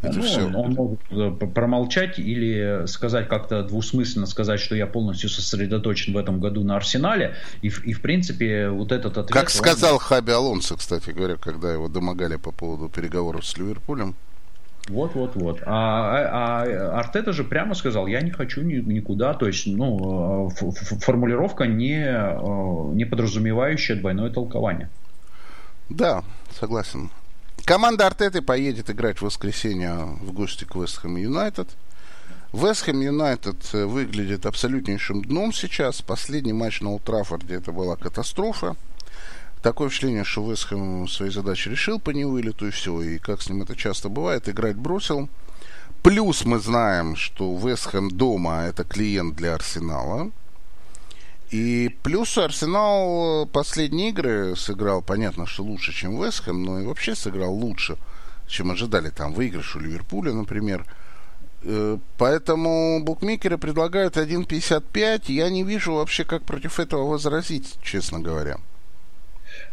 Это 0.02 0.18
ну, 0.18 0.24
все. 0.24 0.46
Он, 0.46 0.74
может 0.74 1.00
э, 1.12 1.32
промолчать 1.48 2.20
или 2.20 2.86
сказать 2.86 3.28
как-то 3.28 3.64
двусмысленно 3.64 4.26
сказать, 4.26 4.60
что 4.60 4.76
я 4.76 4.88
полностью 4.88 5.30
сосредоточен 5.30 6.14
в 6.14 6.18
этом 6.18 6.40
году 6.40 6.64
на 6.64 6.78
Арсенале. 6.78 7.36
И, 7.62 7.68
и 7.68 7.94
в 7.94 8.02
принципе, 8.02 8.70
вот 8.70 8.92
этот 8.92 9.18
ответ... 9.18 9.34
Как 9.34 9.50
сказал 9.50 9.94
он... 9.96 10.00
Хаби 10.00 10.32
Алонсо, 10.32 10.78
кстати 10.78 11.10
говоря, 11.12 11.36
когда 11.36 11.74
его 11.74 11.88
домогали 11.88 12.38
по 12.38 12.52
поводу 12.52 12.90
переговоров 12.90 13.46
с 13.46 13.58
Ливерпулем. 13.58 14.16
Вот, 14.88 15.14
вот, 15.14 15.36
вот. 15.36 15.62
А, 15.66 16.64
а, 16.64 16.64
а 16.64 17.00
Артета 17.00 17.32
же 17.32 17.44
прямо 17.44 17.76
сказал, 17.76 18.08
я 18.08 18.22
не 18.22 18.32
хочу 18.32 18.62
ни, 18.62 18.76
никуда. 18.76 19.34
То 19.34 19.46
есть, 19.46 19.68
ну, 19.68 20.50
э, 20.50 20.72
формулировка 21.02 21.68
не, 21.68 22.02
э, 22.02 22.94
не 22.96 23.06
подразумевающая 23.06 23.96
двойное 23.98 24.32
толкование. 24.32 24.90
Да, 25.90 26.24
согласен. 26.60 27.12
Команда 27.70 28.08
Артеты 28.08 28.42
поедет 28.42 28.90
играть 28.90 29.20
в 29.20 29.22
воскресенье 29.22 29.94
в 29.94 30.32
гости 30.32 30.64
к 30.64 30.74
Вестхэм 30.74 31.18
Юнайтед. 31.18 31.70
Вестхэм 32.52 33.00
Юнайтед 33.00 33.74
выглядит 33.74 34.48
абсолютнейшим 34.48 35.24
дном 35.24 35.54
сейчас. 35.54 36.02
Последний 36.02 36.52
матч 36.52 36.82
на 36.82 36.90
Ултрафорде 36.90 37.54
это 37.54 37.72
была 37.72 37.96
катастрофа. 37.96 38.76
Такое 39.62 39.90
впечатление, 39.90 40.24
что 40.24 40.50
Вестхэм 40.50 41.08
свои 41.08 41.30
задачи 41.30 41.70
решил 41.70 42.00
по 42.00 42.10
невылету 42.10 42.66
и 42.66 42.72
все. 42.72 43.04
И 43.04 43.20
как 43.20 43.40
с 43.44 43.50
ним 43.50 43.62
это 43.62 43.76
часто 43.76 44.10
бывает, 44.10 44.50
играть 44.50 44.76
бросил. 44.76 45.30
Плюс 46.02 46.46
мы 46.46 46.58
знаем, 46.58 47.16
что 47.16 47.56
Вестхэм 47.56 48.10
дома 48.10 48.64
это 48.64 48.84
клиент 48.84 49.36
для 49.36 49.54
Арсенала. 49.54 50.32
И 51.52 51.96
плюс 52.04 52.38
Арсенал 52.38 53.48
последние 53.48 54.10
игры 54.10 54.56
сыграл, 54.56 55.02
понятно, 55.02 55.48
что 55.48 55.64
лучше, 55.64 55.92
чем 55.94 56.22
Вестхэм, 56.22 56.64
но 56.64 56.80
и 56.80 56.86
вообще 56.86 57.16
сыграл 57.16 57.54
лучше, 57.54 57.98
чем 58.48 58.70
ожидали. 58.70 59.10
Там 59.10 59.34
выигрыш 59.34 59.76
у 59.76 59.80
Ливерпуля, 59.80 60.32
например. 60.32 60.86
Э, 61.64 61.98
поэтому 62.18 63.04
букмекеры 63.04 63.58
предлагают 63.58 64.16
1.55. 64.16 65.24
Я 65.32 65.50
не 65.50 65.64
вижу 65.64 65.94
вообще, 65.94 66.24
как 66.24 66.44
против 66.44 66.80
этого 66.80 67.10
возразить, 67.10 67.78
честно 67.82 68.20
говоря. 68.20 68.58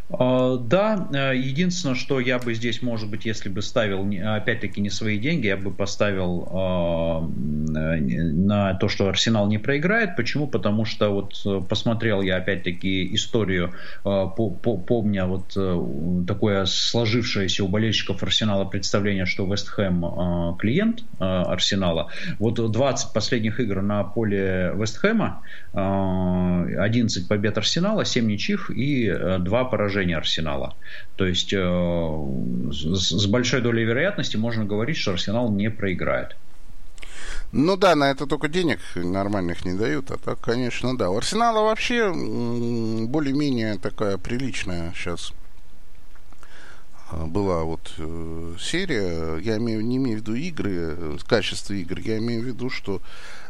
А, 0.09 0.57
да, 0.57 1.09
э, 1.13 1.35
единственное, 1.35 1.95
что 1.95 2.19
я 2.21 2.39
бы 2.39 2.53
здесь, 2.53 2.81
может 2.81 3.09
быть, 3.09 3.25
если 3.25 3.49
бы 3.49 3.61
ставил, 3.61 4.07
опять-таки, 4.35 4.79
не 4.79 4.89
свои 4.89 5.17
деньги, 5.17 5.47
я 5.47 5.57
бы 5.57 5.71
поставил 5.71 6.47
а, 6.49 7.29
э, 7.75 7.99
на 7.99 8.73
то, 8.75 8.87
что 8.87 9.09
Арсенал 9.09 9.47
не 9.47 9.57
проиграет. 9.57 10.15
Почему? 10.15 10.47
Потому 10.47 10.85
что 10.85 11.09
вот 11.09 11.41
э, 11.45 11.61
посмотрел 11.67 12.21
я, 12.21 12.37
опять-таки, 12.37 13.13
историю, 13.13 13.73
а, 14.05 14.27
помня 14.27 15.25
вот 15.25 15.57
такое 16.25 16.65
сложившееся 16.65 17.65
у 17.65 17.67
болельщиков 17.67 18.23
Арсенала 18.23 18.63
представление, 18.65 19.25
что 19.25 19.45
Вест 19.45 19.67
Хэм 19.67 20.57
клиент 20.57 21.03
Арсенала. 21.19 22.11
Вот 22.39 22.71
20 22.71 23.13
последних 23.13 23.59
игр 23.59 23.81
на 23.81 24.03
поле 24.03 24.71
Вест 24.75 24.97
Хэма, 24.97 25.41
11 25.73 27.27
побед 27.27 27.57
Арсенала, 27.57 28.05
7 28.05 28.27
ничьих 28.27 28.69
и 28.69 29.11
2 29.39 29.63
поражения 29.65 29.96
поражение 29.97 30.17
Арсенала. 30.17 30.75
То 31.15 31.25
есть 31.25 31.53
э, 31.53 31.57
с, 32.71 33.25
большой 33.25 33.61
долей 33.61 33.83
вероятности 33.83 34.37
можно 34.37 34.65
говорить, 34.65 34.97
что 34.97 35.11
Арсенал 35.11 35.51
не 35.51 35.69
проиграет. 35.69 36.35
Ну 37.51 37.77
да, 37.77 37.95
на 37.95 38.11
это 38.11 38.25
только 38.27 38.47
денег 38.47 38.79
нормальных 38.95 39.65
не 39.65 39.73
дают, 39.73 40.11
а 40.11 40.17
так, 40.17 40.39
конечно, 40.39 40.97
да. 40.97 41.09
У 41.09 41.17
Арсенала 41.17 41.63
вообще 41.63 42.11
более-менее 42.11 43.77
такая 43.77 44.17
приличная 44.17 44.93
сейчас 44.93 45.33
а, 47.09 47.25
была 47.25 47.63
вот 47.63 47.93
э, 47.97 48.55
серия, 48.59 49.37
я 49.37 49.57
имею, 49.57 49.85
не 49.85 49.95
имею 49.97 50.17
в 50.17 50.21
виду 50.21 50.35
игры, 50.35 50.73
э, 50.75 51.17
качество 51.25 51.73
игр, 51.73 51.99
я 51.99 52.17
имею 52.17 52.43
в 52.43 52.45
виду, 52.45 52.69
что, 52.69 53.01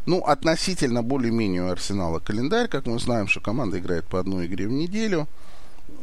ну, 0.06 0.20
относительно 0.20 1.02
более-менее 1.02 1.64
у 1.64 1.72
Арсенала 1.72 2.20
календарь, 2.20 2.68
как 2.68 2.86
мы 2.86 3.00
знаем, 3.00 3.28
что 3.28 3.42
команда 3.42 3.80
играет 3.80 4.06
по 4.06 4.20
одной 4.20 4.46
игре 4.46 4.68
в 4.68 4.72
неделю, 4.72 5.28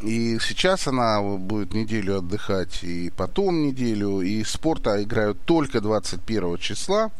и 0.04 0.38
сейчас 0.38 0.86
она 0.86 1.22
будет 1.22 1.72
неделю 1.72 2.18
отдыхать, 2.18 2.84
и 2.84 3.10
потом 3.16 3.62
неделю. 3.62 4.20
И 4.20 4.44
спорта 4.44 5.02
играют 5.02 5.40
только 5.46 5.80
21 5.80 6.58
числа. 6.58 7.10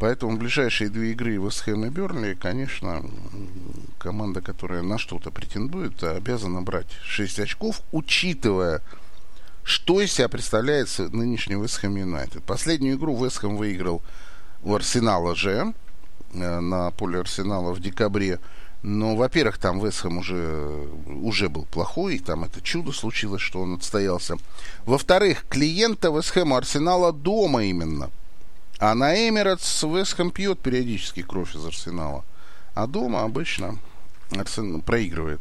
Поэтому 0.00 0.36
ближайшие 0.36 0.90
две 0.90 1.12
игры 1.12 1.36
Вестхэм 1.36 1.84
и 1.84 1.88
Бернли, 1.88 2.34
конечно, 2.34 3.04
команда, 3.98 4.40
которая 4.40 4.82
на 4.82 4.98
что-то 4.98 5.30
претендует, 5.30 6.02
обязана 6.02 6.60
брать 6.60 6.88
6 7.04 7.38
очков, 7.38 7.80
учитывая, 7.92 8.82
что 9.62 10.00
из 10.00 10.12
себя 10.12 10.28
представляет 10.28 10.88
нынешний 10.98 11.54
Вестхэм 11.54 11.94
Юнайтед. 11.94 12.42
Последнюю 12.42 12.96
игру 12.96 13.24
Вестхэм 13.24 13.56
выиграл 13.56 14.02
у 14.64 14.74
Арсенала 14.74 15.36
же 15.36 15.72
э, 16.34 16.60
на 16.60 16.90
поле 16.90 17.20
Арсенала 17.20 17.72
в 17.72 17.80
декабре 17.80 18.40
но, 18.82 19.14
во-первых, 19.14 19.58
там 19.58 19.78
Вестхэм 19.78 20.18
уже, 20.18 20.88
уже 21.06 21.48
был 21.48 21.64
плохой, 21.66 22.16
и 22.16 22.18
там 22.18 22.42
это 22.42 22.60
чудо 22.60 22.90
случилось, 22.90 23.40
что 23.40 23.60
он 23.60 23.74
отстоялся. 23.74 24.36
Во-вторых, 24.84 25.44
клиента 25.48 26.08
Вестхэма 26.08 26.56
Арсенала 26.56 27.12
дома 27.12 27.64
именно. 27.64 28.10
А 28.78 28.94
на 28.94 29.14
Эмиратс 29.14 29.84
Вестхэм 29.84 30.32
пьет 30.32 30.58
периодически 30.58 31.22
кровь 31.22 31.54
из 31.54 31.64
Арсенала. 31.64 32.24
А 32.74 32.88
дома 32.88 33.22
обычно 33.22 33.78
Арсенал 34.32 34.80
проигрывает 34.80 35.40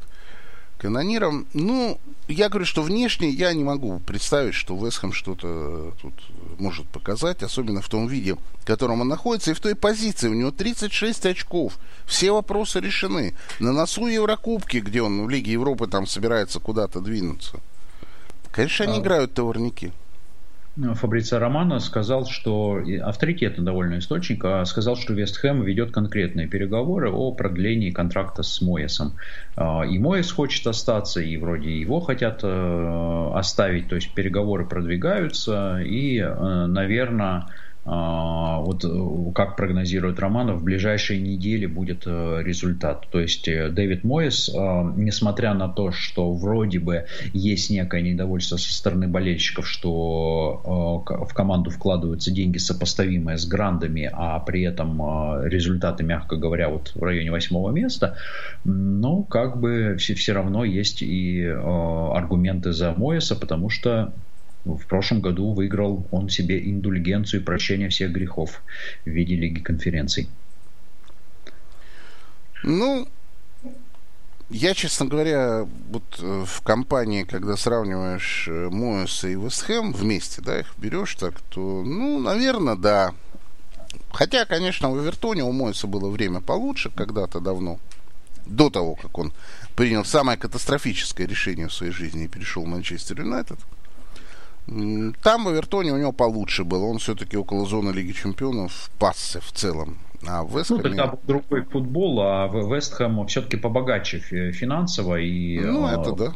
канонирам. 0.82 1.46
Ну, 1.54 2.00
я 2.28 2.50
говорю, 2.50 2.66
что 2.66 2.82
внешне 2.82 3.30
я 3.30 3.54
не 3.54 3.64
могу 3.64 4.00
представить, 4.00 4.56
что 4.56 4.76
Вестхэм 4.76 5.14
что-то 5.14 5.94
тут 6.02 6.14
может 6.58 6.88
показать, 6.88 7.44
особенно 7.44 7.82
в 7.82 7.90
том 7.90 8.08
виде, 8.08 8.34
в 8.34 8.66
котором 8.66 9.02
он 9.02 9.08
находится, 9.08 9.52
и 9.52 9.54
в 9.54 9.60
той 9.60 9.76
позиции. 9.76 10.28
У 10.28 10.34
него 10.34 10.50
36 10.50 11.28
очков. 11.28 11.78
Все 12.08 12.32
вопросы 12.32 12.80
решены. 12.80 13.36
На 13.60 13.72
носу 13.72 14.08
Еврокубки, 14.08 14.78
где 14.78 15.04
он 15.04 15.24
в 15.24 15.30
Лиге 15.30 15.52
Европы 15.52 15.86
там 15.86 16.08
собирается 16.08 16.60
куда-то 16.60 17.00
двинуться. 17.00 17.60
Конечно, 18.52 18.86
они 18.86 18.98
а... 18.98 19.02
играют 19.02 19.36
товарники. 19.36 19.94
Фабрица 20.78 21.38
Романо 21.38 21.80
сказал, 21.80 22.26
что 22.26 22.82
авторитетный 23.02 23.66
довольно 23.66 24.00
источник, 24.00 24.46
а 24.46 24.64
сказал, 24.64 24.96
что 24.96 25.14
Вестхэм 25.14 25.64
ведет 25.64 25.92
конкретные 25.92 26.48
переговоры 26.48 27.12
о 27.12 27.34
продлении 27.34 27.92
контракта 27.92 28.42
с 28.42 28.62
Моесом. 28.62 29.18
А, 29.58 29.86
и 29.86 30.00
Моес 30.00 30.32
хочет 30.32 30.66
остаться, 30.66 31.20
и 31.20 31.36
вроде 31.36 31.78
его 31.78 32.00
хотят 32.00 32.40
э, 32.44 33.32
оставить, 33.34 33.90
то 33.90 33.96
есть 33.96 34.14
переговоры 34.14 34.66
продвигаются, 34.66 35.80
и, 35.82 36.20
э, 36.20 36.66
наверное, 36.68 37.48
вот 37.84 38.86
э, 38.86 39.32
как 39.34 39.56
прогнозирует 39.56 40.20
Романов, 40.20 40.60
в 40.60 40.64
ближайшие 40.64 41.20
недели 41.20 41.66
будет 41.66 42.04
э, 42.06 42.42
результат. 42.44 43.08
То 43.10 43.20
есть 43.20 43.48
э, 43.48 43.70
Дэвид 43.70 44.04
Моис, 44.04 44.50
несмотря 44.50 45.54
на 45.54 45.68
то, 45.68 45.92
что 45.92 46.32
вроде 46.32 46.80
бы 46.80 47.06
есть 47.34 47.70
некое 47.70 48.02
недовольство 48.02 48.58
со 48.58 48.74
стороны 48.74 49.08
болельщиков, 49.08 49.68
что 49.68 51.04
в 51.08 51.34
команду 51.34 51.70
вкладываются 51.70 52.32
деньги 52.32 52.58
сопоставимые 52.58 53.38
с 53.38 53.46
грандами, 53.46 54.10
а 54.12 54.40
при 54.40 54.62
этом 54.64 55.02
результаты, 55.46 56.04
мягко 56.04 56.36
говоря, 56.36 56.70
вот 56.70 56.92
в 56.94 57.04
районе 57.04 57.32
восьмого 57.32 57.72
места, 57.72 58.18
но 58.64 59.24
как 59.24 59.60
бы 59.60 59.96
все, 59.98 60.14
все 60.14 60.34
равно 60.34 60.64
есть 60.64 61.02
и 61.02 61.44
аргументы 61.46 62.74
за 62.74 62.94
Моиса, 62.94 63.36
потому 63.36 63.70
что 63.70 64.14
в 64.66 64.86
прошлом 64.88 65.22
году 65.22 65.54
выиграл 65.54 66.06
он 66.12 66.30
себе 66.30 66.60
индульгенцию 66.70 67.42
и 67.42 67.44
прощение 67.44 67.90
всех 67.90 68.12
грехов 68.12 68.62
в 69.06 69.10
виде 69.10 69.36
Лиги 69.36 69.60
конференций. 69.60 70.30
Ну, 72.64 73.08
Я, 74.54 74.74
честно 74.74 75.06
говоря, 75.06 75.66
вот 75.90 76.04
э, 76.20 76.44
в 76.46 76.62
компании, 76.62 77.24
когда 77.24 77.56
сравниваешь 77.56 78.50
э, 78.50 78.70
Моэса 78.70 79.30
и 79.30 79.36
Вестхэм 79.36 79.94
вместе, 79.94 80.42
да, 80.42 80.60
их 80.60 80.74
берешь 80.78 81.16
так, 81.16 81.40
то, 81.50 81.84
ну, 81.86 82.20
наверное, 82.20 82.76
да. 82.76 83.14
Хотя, 84.12 84.44
конечно, 84.46 84.92
в 84.92 85.02
Эвертоне 85.02 85.46
у 85.46 85.54
Моэса 85.54 85.88
было 85.88 86.10
время 86.10 86.42
получше 86.42 86.92
когда-то 86.94 87.40
давно, 87.40 87.80
до 88.46 88.70
того, 88.70 88.96
как 88.96 89.18
он 89.18 89.32
принял 89.78 90.04
самое 90.04 90.38
катастрофическое 90.38 91.26
решение 91.26 91.70
в 91.70 91.74
своей 91.74 91.94
жизни 91.94 92.26
и 92.26 92.28
перешел 92.28 92.64
в 92.64 92.68
Манчестер 92.68 93.22
Юнайтед. 93.22 93.60
Там 94.68 95.46
в 95.46 95.52
Эвертоне 95.52 95.92
у 95.92 95.98
него 95.98 96.12
получше 96.12 96.64
было. 96.64 96.86
Он 96.86 97.00
все-таки 97.00 97.38
около 97.38 97.66
зоны 97.66 97.92
Лиги 97.92 98.12
Чемпионов 98.12 98.90
пасся 99.00 99.42
в 99.42 99.52
целом. 99.52 99.98
А 100.28 100.44
в 100.44 100.58
Вестхэме... 100.58 100.82
Ну, 100.84 100.90
тогда 100.90 101.08
был 101.08 101.20
другой 101.24 101.64
футбол, 101.64 102.22
а 102.22 102.48
в 102.48 102.74
Вестхэм 102.74 103.26
все-таки 103.28 103.58
побогаче 103.58 104.20
финансово. 104.20 105.20
И, 105.20 105.60
ну, 105.60 105.86
а, 105.86 105.94
это 105.94 106.12
да. 106.14 106.34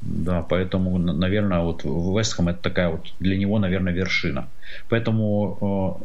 Да, 0.00 0.42
поэтому, 0.42 0.98
наверное, 0.98 1.60
вот 1.60 1.84
Вестхэм 1.84 2.48
это 2.48 2.62
такая 2.62 2.90
вот 2.90 3.12
для 3.18 3.36
него, 3.36 3.58
наверное, 3.58 3.92
вершина. 3.92 4.48
Поэтому 4.88 6.00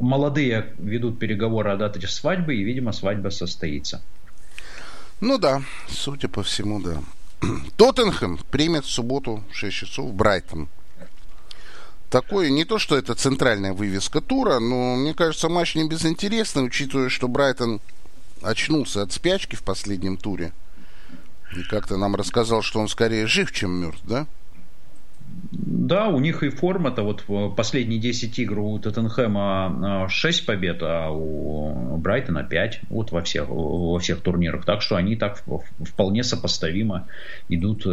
молодые 0.00 0.74
ведут 0.78 1.18
переговоры 1.18 1.70
о 1.70 1.76
дате 1.76 2.06
свадьбы, 2.08 2.56
и, 2.56 2.64
видимо, 2.64 2.92
свадьба 2.92 3.28
состоится. 3.30 4.02
Ну 5.20 5.38
да, 5.38 5.62
судя 5.88 6.28
по 6.28 6.42
всему, 6.42 6.80
да. 6.80 6.98
Тоттенхэм 7.76 8.38
примет 8.50 8.84
в 8.84 8.90
субботу 8.90 9.44
в 9.50 9.56
6 9.56 9.76
часов 9.76 10.12
Брайтон 10.12 10.68
такой, 12.14 12.48
не 12.52 12.64
то, 12.64 12.78
что 12.78 12.96
это 12.96 13.16
центральная 13.16 13.72
вывеска 13.72 14.20
тура, 14.20 14.60
но 14.60 14.94
мне 14.94 15.14
кажется, 15.14 15.48
матч 15.48 15.74
не 15.74 15.88
безинтересный, 15.88 16.64
учитывая, 16.64 17.08
что 17.08 17.26
Брайтон 17.26 17.80
очнулся 18.40 19.02
от 19.02 19.12
спячки 19.12 19.56
в 19.56 19.64
последнем 19.64 20.16
туре. 20.16 20.52
И 21.56 21.64
как-то 21.64 21.96
нам 21.96 22.14
рассказал, 22.14 22.62
что 22.62 22.78
он 22.78 22.86
скорее 22.86 23.26
жив, 23.26 23.50
чем 23.50 23.72
мертв, 23.72 24.00
да? 24.04 24.28
Да, 25.84 26.08
у 26.08 26.18
них 26.18 26.42
и 26.42 26.48
форма-то 26.48 27.02
вот 27.02 27.24
последние 27.56 28.00
10 28.00 28.38
игр 28.38 28.58
у 28.60 28.78
Тоттенхэма 28.78 30.06
6 30.08 30.40
а, 30.40 30.46
побед, 30.46 30.78
а 30.80 31.10
у 31.10 31.98
Брайтона 31.98 32.42
5 32.42 32.80
вот 32.88 33.12
во 33.12 33.22
всех, 33.22 33.48
во 33.48 33.98
всех 33.98 34.22
турнирах. 34.22 34.64
Так 34.64 34.80
что 34.80 34.96
они 34.96 35.14
так 35.14 35.42
вполне 35.80 36.24
сопоставимо 36.24 37.06
идут 37.50 37.82
э, 37.84 37.90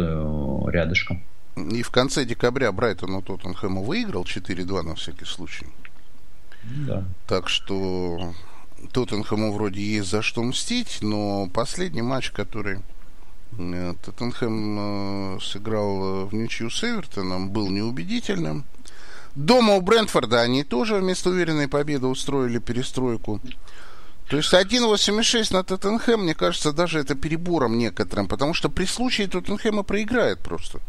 рядышком. 0.68 1.22
И 1.56 1.82
в 1.82 1.90
конце 1.90 2.24
декабря 2.24 2.72
Брайтон 2.72 3.14
у 3.14 3.20
Тоттенхэма 3.20 3.82
выиграл 3.82 4.24
4-2 4.24 4.82
на 4.82 4.94
всякий 4.94 5.26
случай. 5.26 5.66
Да. 6.86 7.04
Так 7.26 7.50
что 7.50 8.32
Тоттенхэму 8.92 9.52
вроде 9.52 9.82
есть 9.82 10.08
за 10.08 10.22
что 10.22 10.42
мстить, 10.42 11.00
но 11.02 11.46
последний 11.52 12.02
матч, 12.02 12.30
который 12.30 12.78
Тоттенхэм 13.56 15.36
э, 15.36 15.38
сыграл 15.40 16.04
э, 16.04 16.24
в 16.26 16.34
ничью 16.34 16.70
с 16.70 16.82
Эвертоном, 16.84 17.50
был 17.50 17.68
неубедительным. 17.68 18.64
Дома 19.34 19.74
у 19.74 19.80
Брентфорда 19.80 20.40
они 20.40 20.64
тоже 20.64 20.96
вместо 20.96 21.30
уверенной 21.30 21.68
победы 21.68 22.06
устроили 22.06 22.58
перестройку. 22.58 23.40
То 24.28 24.36
есть 24.36 24.52
1.86 24.52 25.52
на 25.52 25.62
Тоттенхэм, 25.62 26.22
мне 26.22 26.34
кажется, 26.34 26.72
даже 26.72 26.98
это 26.98 27.14
перебором 27.14 27.76
некоторым, 27.76 28.28
потому 28.28 28.54
что 28.54 28.70
при 28.70 28.86
случае 28.86 29.28
Тоттенхэма 29.28 29.82
проиграет 29.82 30.38
просто. 30.38 30.80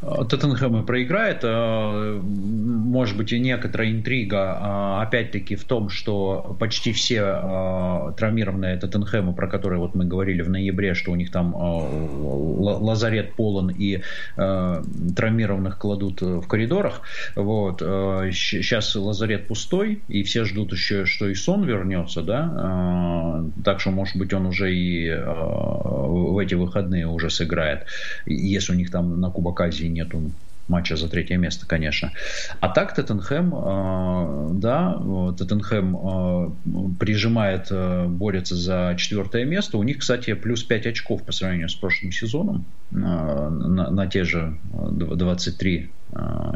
Тоттенхэм 0.00 0.84
проиграет. 0.84 1.40
Э, 1.42 2.20
может 2.22 3.16
быть, 3.16 3.32
и 3.32 3.38
некоторая 3.38 3.90
интрига, 3.90 4.58
а, 4.60 5.02
опять-таки, 5.02 5.56
в 5.56 5.64
том, 5.64 5.88
что 5.88 6.56
почти 6.60 6.92
все 6.92 7.40
э, 7.42 8.12
травмированные 8.16 8.76
Тоттенхэмы, 8.76 9.32
про 9.32 9.48
которые 9.48 9.80
вот 9.80 9.94
мы 9.94 10.04
говорили 10.04 10.42
в 10.42 10.50
ноябре, 10.50 10.94
что 10.94 11.12
у 11.12 11.16
них 11.16 11.30
там 11.30 11.54
э, 11.54 11.58
лазарет 11.58 13.34
полон 13.34 13.70
и 13.70 14.00
травмированных 14.36 15.78
кладут 15.78 16.20
в 16.20 16.46
коридорах. 16.46 17.02
Вот. 17.34 17.80
Сейчас 17.80 18.94
лазарет 18.94 19.48
пустой, 19.48 20.02
и 20.08 20.22
все 20.22 20.44
ждут 20.44 20.72
еще, 20.72 21.06
что 21.06 21.28
и 21.28 21.34
сон 21.34 21.64
вернется, 21.64 22.22
да. 22.22 23.42
Так 23.64 23.80
что, 23.80 23.90
может 23.90 24.16
быть, 24.16 24.32
он 24.32 24.46
уже 24.46 24.74
и 24.74 25.10
в 25.10 26.38
эти 26.38 26.54
выходные 26.54 27.06
уже 27.06 27.30
сыграет, 27.30 27.86
если 28.26 28.72
у 28.72 28.76
них 28.76 28.90
там 28.90 29.20
на 29.20 29.30
Кубок 29.30 29.60
Азии 29.60 29.85
нету 29.88 30.30
матча 30.68 30.96
за 30.96 31.08
третье 31.08 31.36
место, 31.36 31.66
конечно. 31.66 32.12
А 32.60 32.68
так 32.68 32.94
Тоттенхэм, 32.94 33.54
э, 33.54 34.48
да, 34.54 34.94
Тоттенхэм 35.38 35.96
э, 35.96 36.50
прижимает, 36.98 37.68
э, 37.70 38.06
борется 38.06 38.56
за 38.56 38.94
четвертое 38.98 39.44
место. 39.44 39.78
У 39.78 39.82
них, 39.82 39.98
кстати, 39.98 40.34
плюс 40.34 40.62
5 40.64 40.86
очков 40.86 41.22
по 41.22 41.32
сравнению 41.32 41.68
с 41.68 41.74
прошлым 41.74 42.12
сезоном 42.12 42.64
на, 42.90 43.50
на 43.50 44.06
те 44.06 44.24
же 44.24 44.56
23 44.72 45.90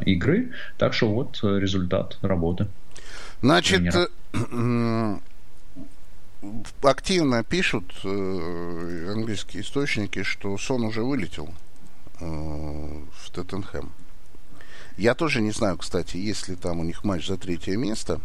игры. 0.07 0.51
Так 0.79 0.95
что 0.95 1.13
вот 1.13 1.41
результат 1.43 2.19
работы. 2.23 2.67
Значит, 3.43 3.95
активно 6.83 7.45
пишут 7.45 7.93
английские 8.05 9.63
источники, 9.63 10.23
что 10.23 10.57
Сон 10.57 10.85
уже 10.85 11.03
вылетел 11.03 11.51
в 12.21 13.31
Тоттенхэм. 13.33 13.91
Я 14.97 15.15
тоже 15.15 15.41
не 15.41 15.51
знаю, 15.51 15.79
кстати, 15.79 16.17
есть 16.17 16.49
ли 16.49 16.57
там 16.57 16.81
у 16.81 16.85
них 16.85 17.05
матч 17.05 17.27
за 17.27 17.39
третье 17.39 17.77
место. 17.77 18.21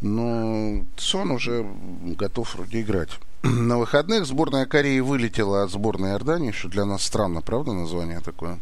Но 0.00 0.84
Сон 0.96 1.30
уже 1.30 1.66
готов 2.02 2.54
вроде 2.54 2.82
играть. 2.82 3.10
На 3.42 3.78
выходных 3.78 4.26
сборная 4.26 4.66
Кореи 4.66 5.00
вылетела 5.00 5.62
от 5.62 5.70
сборной 5.70 6.10
Иордании, 6.10 6.50
что 6.50 6.68
для 6.68 6.84
нас 6.84 7.02
странно, 7.02 7.40
правда, 7.40 7.72
название 7.72 8.20
такое? 8.20 8.58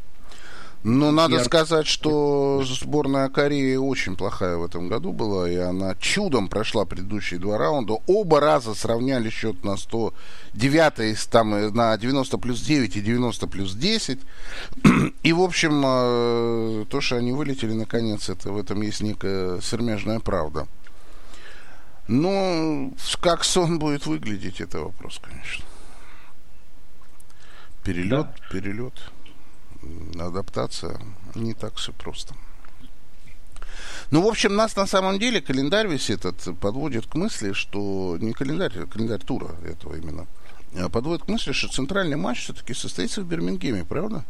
Но 0.85 1.11
надо 1.13 1.37
Я... 1.37 1.45
сказать, 1.45 1.87
что 1.87 2.63
сборная 2.63 3.31
Кореи 3.31 3.77
очень 3.77 4.17
плохая 4.17 4.59
в 4.59 4.65
этом 4.65 4.89
году 4.89 5.13
была, 5.13 5.51
и 5.51 5.57
она 5.57 5.95
чудом 5.95 6.49
прошла 6.49 6.85
предыдущие 6.85 7.41
два 7.41 7.57
раунда. 7.57 7.95
Оба 8.07 8.39
раза 8.39 8.75
сравняли 8.75 9.31
счет 9.31 9.65
на 9.65 9.79
109, 9.79 11.31
там, 11.31 11.55
э, 11.55 11.71
на 11.71 11.97
90 11.97 12.37
плюс 12.37 12.61
9 12.61 12.97
и 12.97 13.01
90 13.01 13.47
плюс 13.47 13.75
10. 13.75 14.21
И, 15.23 15.33
в 15.33 15.41
общем, 15.41 15.83
э, 15.87 16.85
то, 16.91 17.01
что 17.01 17.17
они 17.17 17.33
вылетели, 17.33 17.73
наконец, 17.73 18.29
это 18.29 18.53
в 18.53 18.59
этом 18.59 18.83
есть 18.83 19.01
некая 19.01 19.63
сермяжная 19.63 20.21
правда. 20.21 20.69
Но 22.09 22.91
как 23.23 23.45
сон 23.45 23.79
будет 23.79 24.05
выглядеть, 24.05 24.61
это 24.61 24.81
вопрос, 24.81 25.19
конечно. 25.19 25.65
Перелет, 27.83 28.27
да. 28.27 28.35
перелет 28.53 28.93
адаптация 30.19 31.01
не 31.35 31.55
так 31.55 31.77
все 31.77 31.93
просто. 31.93 32.35
Ну, 34.11 34.23
в 34.23 34.27
общем, 34.27 34.55
нас 34.55 34.77
на 34.77 34.87
самом 34.87 35.19
деле 35.19 35.41
календарь 35.41 35.89
весь 35.89 36.11
этот 36.11 36.59
подводит 36.61 37.07
к 37.07 37.15
мысли, 37.15 37.53
что 37.53 38.17
не 38.21 38.33
календарь, 38.33 38.79
а 38.79 38.87
календарь 38.87 39.21
тура 39.21 39.57
этого 39.65 39.97
именно, 39.97 40.27
а 40.77 40.89
подводит 40.89 41.25
к 41.25 41.29
мысли, 41.29 41.53
что 41.53 41.69
центральный 41.69 42.17
матч 42.17 42.45
все-таки 42.45 42.75
состоится 42.75 43.23
в 43.23 43.27
Бирмингеме, 43.27 43.85
правда? 43.85 44.25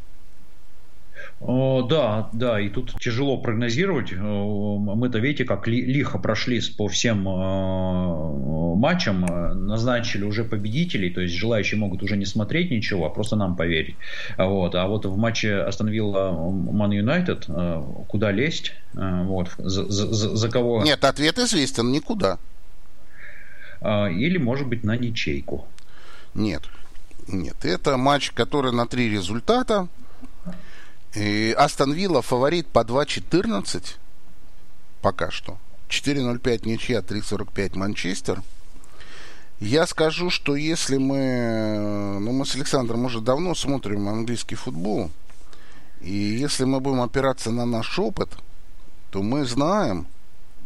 Да, 1.40 2.30
да, 2.32 2.60
и 2.60 2.68
тут 2.70 2.94
тяжело 3.00 3.36
прогнозировать. 3.36 4.12
Мы-то, 4.12 5.18
видите, 5.18 5.44
как 5.44 5.66
лихо 5.66 6.18
прошли 6.18 6.60
по 6.78 6.88
всем 6.88 7.28
э, 7.28 8.76
матчам, 8.76 9.20
назначили 9.66 10.24
уже 10.24 10.44
победителей, 10.44 11.10
то 11.10 11.20
есть 11.20 11.34
желающие 11.34 11.78
могут 11.78 12.02
уже 12.02 12.16
не 12.16 12.24
смотреть 12.24 12.70
ничего, 12.70 13.04
а 13.04 13.10
просто 13.10 13.36
нам 13.36 13.56
поверить. 13.56 13.96
Вот. 14.38 14.74
А 14.74 14.86
вот 14.86 15.04
в 15.04 15.16
матче 15.18 15.56
остановила 15.56 16.30
Ман 16.32 16.92
Юнайтед, 16.92 17.46
куда 18.08 18.30
лезть, 18.30 18.72
э, 18.94 19.24
вот, 19.24 19.50
за, 19.58 19.84
за, 19.90 20.36
за 20.36 20.48
кого... 20.48 20.82
Нет, 20.82 21.04
ответ 21.04 21.38
известен, 21.38 21.92
никуда. 21.92 22.38
Или, 23.82 24.38
может 24.38 24.66
быть, 24.66 24.82
на 24.82 24.96
ничейку. 24.96 25.66
Нет, 26.32 26.62
нет, 27.28 27.64
это 27.64 27.98
матч, 27.98 28.30
который 28.30 28.72
на 28.72 28.86
три 28.86 29.10
результата. 29.10 29.88
И 31.14 31.54
Астон 31.56 31.92
Вилла 31.92 32.22
фаворит 32.22 32.66
по 32.66 32.80
2.14 32.80 33.96
пока 35.00 35.30
что. 35.30 35.58
4.05 35.88 36.66
ничья, 36.66 37.00
3.45 37.00 37.78
Манчестер. 37.78 38.42
Я 39.60 39.86
скажу, 39.86 40.30
что 40.30 40.56
если 40.56 40.96
мы... 40.96 42.18
Ну, 42.20 42.32
мы 42.32 42.44
с 42.44 42.56
Александром 42.56 43.04
уже 43.04 43.20
давно 43.20 43.54
смотрим 43.54 44.08
английский 44.08 44.56
футбол. 44.56 45.10
И 46.00 46.12
если 46.12 46.64
мы 46.64 46.80
будем 46.80 47.00
опираться 47.00 47.50
на 47.50 47.64
наш 47.64 47.98
опыт, 47.98 48.30
то 49.10 49.22
мы 49.22 49.44
знаем, 49.44 50.08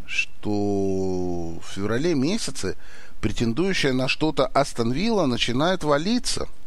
что 0.06 1.58
в 1.60 1.62
феврале 1.74 2.14
месяце 2.14 2.76
претендующая 3.20 3.92
на 3.92 4.08
что-то 4.08 4.46
Астон 4.46 4.92
Вилла 4.92 5.26
начинает 5.26 5.84
валиться– 5.84 6.48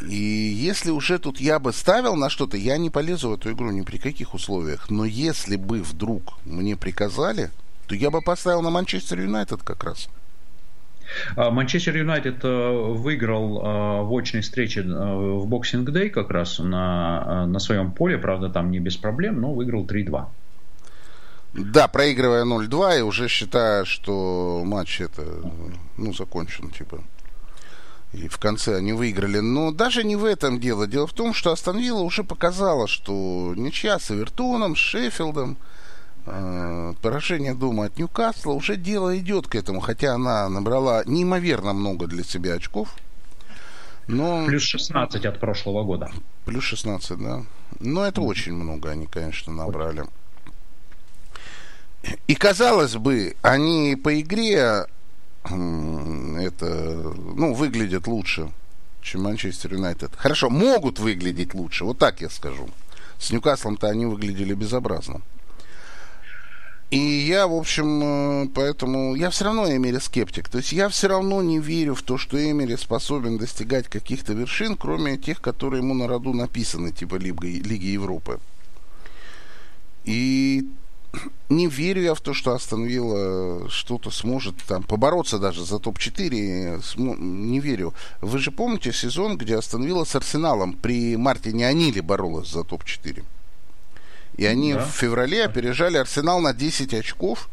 и 0.00 0.14
если 0.14 0.90
уже 0.90 1.18
тут 1.18 1.40
я 1.40 1.58
бы 1.58 1.72
ставил 1.72 2.16
на 2.16 2.28
что-то, 2.28 2.56
я 2.56 2.76
не 2.76 2.90
полезу 2.90 3.30
в 3.30 3.34
эту 3.34 3.52
игру 3.52 3.70
ни 3.70 3.82
при 3.82 3.96
каких 3.96 4.34
условиях. 4.34 4.90
Но 4.90 5.04
если 5.04 5.56
бы 5.56 5.82
вдруг 5.82 6.34
мне 6.44 6.76
приказали, 6.76 7.50
то 7.86 7.94
я 7.94 8.10
бы 8.10 8.20
поставил 8.20 8.62
на 8.62 8.70
Манчестер 8.70 9.20
Юнайтед 9.20 9.62
как 9.62 9.84
раз. 9.84 10.08
Манчестер 11.36 11.96
Юнайтед 11.96 12.42
выиграл 12.42 14.06
в 14.06 14.16
очной 14.16 14.42
встрече 14.42 14.82
в 14.82 15.46
Boxing 15.46 15.90
Day 15.90 16.10
как 16.10 16.30
раз 16.30 16.58
на, 16.58 17.46
на 17.46 17.58
своем 17.58 17.92
поле, 17.92 18.18
правда, 18.18 18.50
там 18.50 18.70
не 18.70 18.80
без 18.80 18.96
проблем, 18.96 19.40
но 19.40 19.54
выиграл 19.54 19.86
3-2. 19.86 20.26
Да, 21.54 21.88
проигрывая 21.88 22.44
0-2 22.44 22.98
и 22.98 23.02
уже 23.02 23.28
считая, 23.28 23.84
что 23.84 24.62
матч 24.64 25.00
это, 25.00 25.22
ну, 25.96 26.12
закончен, 26.12 26.70
типа. 26.70 27.02
И 28.16 28.28
в 28.28 28.38
конце 28.38 28.76
они 28.76 28.94
выиграли. 28.94 29.40
Но 29.40 29.72
даже 29.72 30.02
не 30.02 30.16
в 30.16 30.24
этом 30.24 30.58
дело. 30.58 30.86
Дело 30.86 31.06
в 31.06 31.12
том, 31.12 31.34
что 31.34 31.52
Астон 31.52 31.78
Вилла 31.78 32.00
уже 32.00 32.24
показала, 32.24 32.88
что 32.88 33.52
ничья 33.56 33.98
с 33.98 34.10
Эвертоном, 34.10 34.74
с 34.74 34.78
Шеффилдом, 34.78 35.58
э, 36.24 36.94
поражение 37.02 37.54
дома 37.54 37.86
от 37.86 37.98
Ньюкасла, 37.98 38.52
уже 38.52 38.76
дело 38.76 39.16
идет 39.18 39.48
к 39.48 39.54
этому. 39.54 39.80
Хотя 39.80 40.14
она 40.14 40.48
набрала 40.48 41.02
неимоверно 41.04 41.74
много 41.74 42.06
для 42.06 42.24
себя 42.24 42.54
очков. 42.54 42.94
Но... 44.06 44.46
Плюс 44.46 44.62
16 44.62 45.26
от 45.26 45.38
прошлого 45.38 45.84
года. 45.84 46.10
Плюс 46.46 46.64
16, 46.64 47.18
да. 47.18 47.42
Но 47.80 48.06
это 48.06 48.22
mm-hmm. 48.22 48.24
очень 48.24 48.54
много 48.54 48.90
они, 48.90 49.06
конечно, 49.06 49.52
набрали. 49.52 50.04
И 52.28 52.34
казалось 52.34 52.94
бы, 52.94 53.36
они 53.42 53.96
по 53.96 54.18
игре 54.18 54.86
это, 55.46 57.14
ну, 57.36 57.54
выглядят 57.54 58.06
лучше, 58.06 58.50
чем 59.02 59.22
Манчестер 59.22 59.74
Юнайтед. 59.74 60.12
Хорошо, 60.16 60.50
могут 60.50 60.98
выглядеть 60.98 61.54
лучше, 61.54 61.84
вот 61.84 61.98
так 61.98 62.20
я 62.20 62.30
скажу. 62.30 62.68
С 63.18 63.30
Ньюкаслом-то 63.30 63.88
они 63.88 64.06
выглядели 64.06 64.54
безобразно. 64.54 65.22
И 66.90 66.98
я, 66.98 67.48
в 67.48 67.54
общем, 67.54 68.02
э, 68.02 68.48
поэтому 68.54 69.16
я 69.16 69.30
все 69.30 69.46
равно 69.46 69.68
Эмери 69.68 69.98
скептик. 69.98 70.48
То 70.48 70.58
есть 70.58 70.72
я 70.72 70.88
все 70.88 71.08
равно 71.08 71.42
не 71.42 71.58
верю 71.58 71.96
в 71.96 72.02
то, 72.02 72.16
что 72.16 72.38
Эмери 72.38 72.76
способен 72.76 73.38
достигать 73.38 73.88
каких-то 73.88 74.34
вершин, 74.34 74.76
кроме 74.76 75.16
тех, 75.16 75.40
которые 75.40 75.82
ему 75.82 75.94
на 75.94 76.06
роду 76.06 76.32
написаны, 76.32 76.92
типа 76.92 77.16
Лиги, 77.16 77.60
Лиги 77.60 77.86
Европы. 77.86 78.38
И 80.04 80.68
не 81.48 81.68
верю 81.68 82.02
я 82.02 82.14
в 82.14 82.20
то, 82.20 82.34
что 82.34 82.54
Астон 82.54 82.84
Вилла 82.84 83.68
что-то 83.70 84.10
сможет 84.10 84.56
там 84.66 84.82
побороться 84.82 85.38
даже 85.38 85.64
за 85.64 85.78
топ-4. 85.78 86.82
Не 86.96 87.60
верю. 87.60 87.94
Вы 88.20 88.38
же 88.38 88.50
помните 88.50 88.92
сезон, 88.92 89.38
где 89.38 89.56
Астон 89.56 89.84
Вилла 89.84 90.04
с 90.04 90.14
Арсеналом 90.14 90.72
при 90.74 91.16
Мартине 91.16 91.68
Аниле 91.68 92.02
боролась 92.02 92.50
за 92.50 92.64
топ-4? 92.64 93.24
И 94.36 94.44
они 94.44 94.74
да. 94.74 94.84
в 94.84 94.90
феврале 94.90 95.44
опережали 95.44 95.96
Арсенал 95.96 96.40
на 96.40 96.52
10 96.52 96.94
очков. 96.94 97.48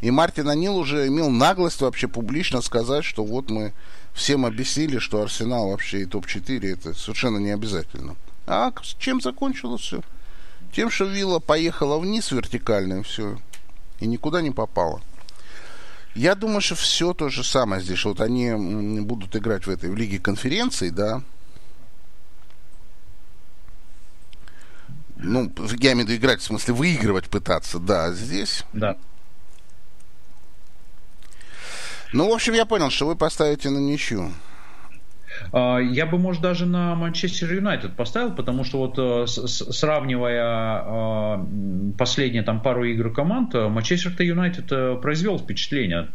И 0.00 0.10
Мартин 0.10 0.48
Анил 0.48 0.76
уже 0.76 1.08
имел 1.08 1.30
наглость 1.30 1.80
вообще 1.82 2.08
публично 2.08 2.62
сказать, 2.62 3.04
что 3.04 3.24
вот 3.24 3.50
мы 3.50 3.72
всем 4.14 4.46
объяснили, 4.46 4.98
что 4.98 5.22
Арсенал 5.22 5.70
вообще 5.70 6.02
и 6.02 6.06
топ-4 6.06 6.72
это 6.72 6.94
совершенно 6.94 7.38
не 7.38 7.50
обязательно. 7.50 8.16
А 8.46 8.72
чем 8.98 9.20
закончилось 9.20 9.82
все? 9.82 10.00
Тем, 10.72 10.90
что 10.90 11.04
вилла 11.04 11.40
поехала 11.40 11.98
вниз 11.98 12.30
вертикально, 12.30 13.00
и 13.00 13.02
все. 13.02 13.38
И 13.98 14.06
никуда 14.06 14.40
не 14.40 14.50
попала. 14.50 15.02
Я 16.14 16.34
думаю, 16.34 16.60
что 16.60 16.74
все 16.74 17.12
то 17.14 17.28
же 17.28 17.44
самое 17.44 17.82
здесь. 17.82 18.04
Вот 18.04 18.20
они 18.20 18.52
будут 19.00 19.34
играть 19.36 19.66
в 19.66 19.70
этой 19.70 19.90
в 19.90 19.96
лиге 19.96 20.18
конференций, 20.18 20.90
да. 20.90 21.22
Ну, 25.16 25.52
я 25.78 25.92
имею 25.92 26.06
в 26.06 26.10
виду 26.10 26.20
играть, 26.20 26.40
в 26.40 26.44
смысле 26.44 26.74
выигрывать 26.74 27.28
пытаться, 27.28 27.78
да, 27.78 28.12
здесь. 28.12 28.64
Да. 28.72 28.96
Ну, 32.12 32.28
в 32.28 32.32
общем, 32.32 32.54
я 32.54 32.64
понял, 32.64 32.90
что 32.90 33.06
вы 33.06 33.16
поставите 33.16 33.70
на 33.70 33.78
ничью. 33.78 34.32
А, 35.52 35.78
я 35.78 36.06
бы, 36.06 36.18
может, 36.18 36.42
даже 36.42 36.66
на 36.66 36.94
Манчестер 36.94 37.52
Юнайтед 37.52 37.96
поставил, 37.96 38.32
потому 38.32 38.64
что 38.64 38.78
вот 38.78 38.94
э, 38.98 39.26
сравнивая 39.26 40.42
а, 40.42 41.46
последние 41.98 42.42
там 42.42 42.60
пару 42.60 42.84
игр 42.84 43.12
команд, 43.12 43.54
э, 43.54 43.68
Манчестер 43.68 44.12
Юнайтед 44.20 44.70
э, 44.70 44.96
произвел 45.00 45.38
впечатление. 45.38 46.08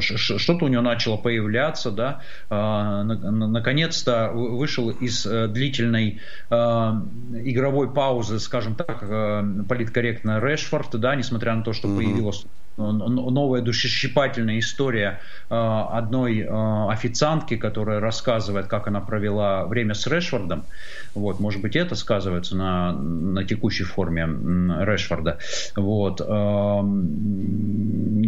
Что-то 0.00 0.64
у 0.64 0.68
него 0.68 0.82
начало 0.82 1.16
появляться, 1.16 1.90
да. 1.90 2.20
А, 2.50 3.02
наконец-то 3.02 4.30
вышел 4.32 4.90
из 4.90 5.24
длительной 5.24 6.20
игровой 6.50 7.92
паузы, 7.92 8.38
скажем 8.38 8.74
так, 8.74 9.00
политкорректно 9.68 10.40
Решфорд, 10.40 10.98
да, 10.98 11.14
несмотря 11.14 11.54
на 11.54 11.62
то, 11.62 11.72
что 11.72 11.88
mm-hmm. 11.88 11.96
появилась 11.96 12.44
новая 12.76 13.60
душесчипательная 13.62 14.58
история 14.58 15.20
э, 15.48 15.54
одной 15.54 16.40
э, 16.40 16.48
официантки, 16.90 17.56
которая 17.56 18.00
рассказывает, 18.00 18.66
как 18.66 18.88
она 18.88 19.00
провела 19.00 19.64
время 19.66 19.94
с 19.94 20.06
Решфордом. 20.06 20.64
Вот, 21.14 21.38
может 21.40 21.62
быть, 21.62 21.76
это 21.76 21.94
сказывается 21.94 22.56
на, 22.56 22.92
на 22.92 23.44
текущей 23.44 23.84
форме 23.84 24.24
Решфорда. 24.24 25.38
Вот. 25.76 26.20
Эм, 26.20 27.44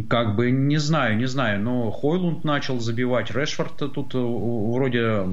как 0.08 0.36
бы 0.36 0.50
не 0.52 0.76
знаю, 0.76 1.16
не 1.16 1.26
знаю, 1.26 1.60
но 1.60 1.90
Хойлунд 1.90 2.44
начал 2.44 2.78
забивать. 2.78 3.32
Решфорд 3.32 3.76
тут 3.76 4.14
э, 4.14 4.18
вроде 4.18 5.24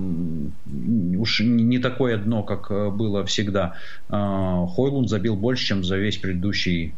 уж 1.18 1.42
не 1.42 1.78
такое 1.80 2.18
дно, 2.18 2.44
как 2.44 2.70
было 2.96 3.24
всегда. 3.26 3.76
Хойлунд 4.10 5.10
забил 5.10 5.36
больше, 5.36 5.66
чем 5.66 5.84
за 5.84 5.98
весь 5.98 6.18
предыдущий 6.18 6.96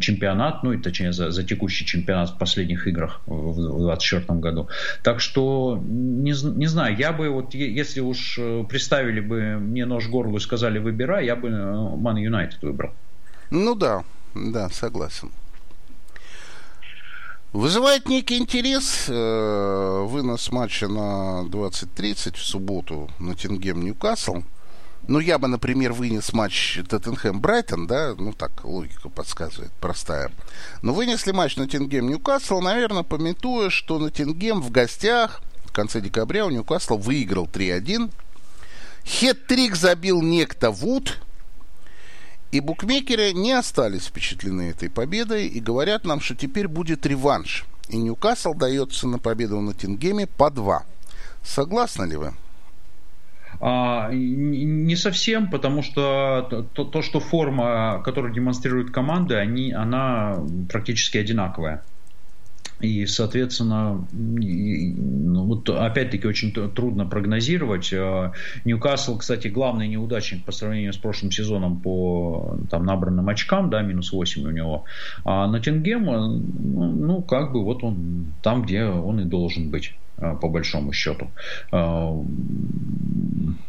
чемпионат, 0.00 0.62
ну 0.62 0.72
и 0.72 0.78
точнее 0.78 1.12
за, 1.12 1.30
за 1.30 1.44
текущий 1.44 1.84
чемпионат 1.84 2.30
в 2.30 2.38
последних 2.38 2.86
играх 2.86 3.20
в 3.26 3.54
2024 3.54 4.40
году. 4.40 4.68
Так 5.02 5.20
что 5.20 5.78
не, 5.86 6.32
не 6.56 6.66
знаю, 6.66 6.96
я 6.96 7.12
бы 7.12 7.28
вот 7.28 7.54
если 7.54 8.00
уж 8.00 8.38
э, 8.38 8.64
представили 8.68 9.20
бы 9.20 9.58
мне 9.58 9.84
нож 9.84 10.06
в 10.06 10.10
горло 10.10 10.38
и 10.38 10.40
сказали 10.40 10.78
выбирай, 10.78 11.26
я 11.26 11.36
бы 11.36 11.50
Ман 11.50 12.16
э, 12.16 12.22
Юнайтед 12.22 12.62
выбрал. 12.62 12.90
Ну 13.50 13.74
да, 13.74 14.04
да, 14.34 14.68
согласен. 14.70 15.30
Вызывает 17.52 18.08
некий 18.08 18.38
интерес 18.38 19.06
э, 19.08 20.04
вынос 20.06 20.52
матча 20.52 20.88
на 20.88 21.42
20.30 21.48 22.36
в 22.36 22.42
субботу 22.42 23.10
на 23.18 23.34
Тингем 23.34 23.84
Ньюкасл. 23.84 24.42
Ну, 25.08 25.18
я 25.18 25.38
бы, 25.38 25.48
например, 25.48 25.92
вынес 25.92 26.32
матч 26.32 26.78
Тоттенхэм-Брайтон, 26.78 27.86
да, 27.86 28.14
ну, 28.16 28.32
так, 28.32 28.64
логика 28.64 29.08
подсказывает, 29.08 29.72
простая. 29.80 30.30
Но 30.82 30.92
вынесли 30.92 31.32
матч 31.32 31.56
на 31.56 31.66
Тингем-Ньюкасл, 31.66 32.60
наверное, 32.60 33.02
пометуя, 33.02 33.70
что 33.70 33.98
на 33.98 34.10
Тингем 34.10 34.60
в 34.60 34.70
гостях 34.70 35.40
в 35.64 35.72
конце 35.72 36.00
декабря 36.00 36.46
у 36.46 36.50
Ньюкасла 36.50 36.96
выиграл 36.96 37.46
3-1. 37.46 38.10
Хет-трик 39.04 39.74
забил 39.74 40.20
некто 40.20 40.70
Вуд, 40.70 41.18
и 42.50 42.60
букмекеры 42.60 43.32
не 43.32 43.52
остались 43.52 44.06
впечатлены 44.06 44.70
этой 44.70 44.90
победой 44.90 45.46
и 45.46 45.60
говорят 45.60 46.04
нам, 46.04 46.20
что 46.20 46.34
теперь 46.34 46.66
будет 46.66 47.06
реванш. 47.06 47.64
И 47.88 47.96
Ньюкасл 47.96 48.54
дается 48.54 49.06
на 49.06 49.18
победу 49.18 49.60
на 49.60 49.74
Тингеме 49.74 50.26
по 50.26 50.50
2. 50.50 50.84
Согласны 51.44 52.04
ли 52.04 52.16
вы? 52.16 52.34
А, 53.60 54.10
не 54.12 54.96
совсем, 54.96 55.50
потому 55.50 55.82
что 55.82 56.66
то, 56.72 56.84
то, 56.84 57.02
что 57.02 57.20
форма, 57.20 58.00
которую 58.04 58.32
демонстрируют 58.32 58.90
команды, 58.90 59.34
они, 59.34 59.72
она 59.72 60.38
практически 60.70 61.18
одинаковая. 61.18 61.82
И, 62.80 63.04
соответственно, 63.04 64.06
ну, 64.10 65.44
вот 65.44 65.68
опять-таки 65.68 66.26
очень 66.26 66.52
трудно 66.52 67.04
прогнозировать. 67.04 67.92
А, 67.92 68.32
Ньюкасл, 68.64 69.18
кстати, 69.18 69.48
главный 69.48 69.88
неудачник 69.88 70.44
по 70.46 70.52
сравнению 70.52 70.94
с 70.94 70.96
прошлым 70.96 71.30
сезоном 71.30 71.80
по 71.80 72.56
там, 72.70 72.86
набранным 72.86 73.28
очкам, 73.28 73.68
да, 73.68 73.82
минус 73.82 74.12
8 74.12 74.42
у 74.42 74.50
него. 74.50 74.84
А 75.24 75.46
Ноттингем, 75.46 76.06
ну, 76.06 76.92
ну, 76.92 77.20
как 77.20 77.52
бы 77.52 77.62
вот 77.62 77.84
он 77.84 78.32
там, 78.42 78.62
где 78.62 78.84
он 78.84 79.20
и 79.20 79.24
должен 79.24 79.68
быть. 79.70 79.92
Э, 80.20 80.36
по 80.40 80.48
большому 80.48 80.92
счету. 80.92 81.30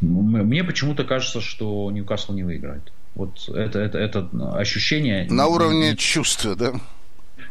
Мне 0.02 0.64
почему-то 0.64 1.04
кажется, 1.04 1.42
что 1.42 1.92
Ньюкасл 1.92 2.34
не 2.34 2.44
выиграет. 2.44 2.92
Вот 3.16 3.48
это, 3.50 3.80
это, 3.80 3.98
это 3.98 4.30
ощущение... 4.56 5.30
На 5.30 5.48
уровне 5.48 5.96
чувства, 5.96 6.56
да? 6.56 6.74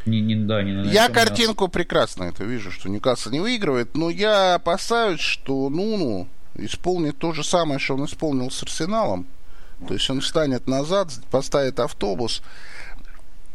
Не, 0.07 0.21
не, 0.21 0.35
да, 0.35 0.63
не 0.63 0.91
я 0.91 1.09
картинку 1.09 1.65
нас... 1.65 1.73
прекрасно 1.73 2.25
это 2.25 2.45
вижу, 2.45 2.71
что 2.71 2.89
Ньюкасл 2.89 3.31
не 3.31 3.41
выигрывает, 3.41 3.97
но 3.97 4.11
я 4.11 4.55
опасаюсь, 4.55 5.21
что 5.21 5.69
Нуну 5.69 6.29
исполнит 6.55 7.19
то 7.19 7.33
же 7.33 7.45
самое, 7.45 7.79
что 7.79 7.95
он 7.95 8.07
исполнил 8.07 8.51
с 8.51 8.63
Арсеналом. 8.63 9.27
То 9.87 9.95
есть 9.95 10.09
он 10.11 10.21
встанет 10.21 10.67
назад, 10.67 11.13
поставит 11.31 11.81
автобус, 11.81 12.43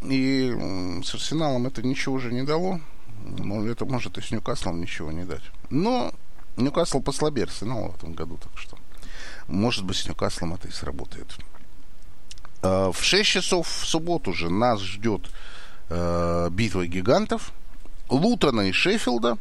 и 0.02 0.56
с 1.04 1.14
Арсеналом 1.14 1.68
это 1.68 1.82
ничего 1.84 2.16
уже 2.16 2.32
не 2.32 2.44
дало. 2.44 2.80
Ну, 3.24 3.66
это 3.68 3.86
может 3.86 4.18
и 4.18 4.22
с 4.22 4.32
Ньюкаслом 4.32 4.80
ничего 4.82 5.12
не 5.12 5.26
дать. 5.26 5.44
Но 5.70 6.14
Ньюкасл 6.58 7.02
послабее 7.02 7.46
Арсенала 7.46 7.92
в 7.92 7.98
этом 7.98 8.14
году, 8.14 8.38
так 8.38 8.58
что 8.58 8.75
может 9.48 9.84
быть 9.86 9.98
с 9.98 10.08
Ньюкаслом 10.08 10.54
это 10.54 10.68
и 10.68 10.72
сработает. 10.72 11.28
А, 12.62 12.92
в 12.92 13.04
6 13.04 13.30
часов 13.30 13.68
в 13.68 13.86
субботу 13.86 14.34
же 14.34 14.50
нас 14.50 14.82
ждет 14.82 15.30
э, 15.90 16.50
битва 16.52 16.88
гигантов. 16.88 17.52
Лутона 18.10 18.62
и 18.62 18.72
Шеффилда. 18.72 19.38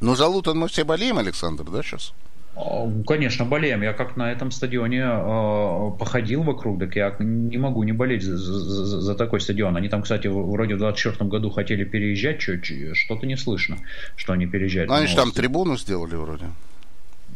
Но 0.00 0.16
за 0.16 0.26
Лутон 0.26 0.58
мы 0.58 0.68
все 0.68 0.84
болеем, 0.84 1.18
Александр, 1.18 1.64
да, 1.64 1.82
сейчас? 1.82 2.12
А, 2.56 2.88
конечно, 3.06 3.44
болеем. 3.44 3.82
Я 3.82 3.92
как 3.92 4.16
на 4.16 4.30
этом 4.30 4.50
стадионе 4.50 5.02
э, 5.02 5.90
походил 5.98 6.42
вокруг, 6.42 6.78
так 6.78 6.94
я 6.96 7.14
не 7.18 7.58
могу 7.58 7.82
не 7.82 7.92
болеть 7.92 8.22
за, 8.22 8.36
за, 8.36 9.00
за 9.00 9.14
такой 9.14 9.40
стадион. 9.40 9.76
Они 9.76 9.88
там, 9.88 10.02
кстати, 10.02 10.28
вроде 10.28 10.74
в 10.74 10.78
24 10.78 11.28
году 11.28 11.50
хотели 11.50 11.84
переезжать, 11.84 12.40
что-то 12.40 13.26
не 13.26 13.36
слышно, 13.36 13.78
что 14.16 14.32
они 14.32 14.46
переезжают. 14.46 14.90
Ну, 14.90 14.96
они 14.96 15.06
же 15.06 15.16
там 15.16 15.32
трибуну 15.32 15.76
сделали 15.76 16.14
вроде. 16.14 16.46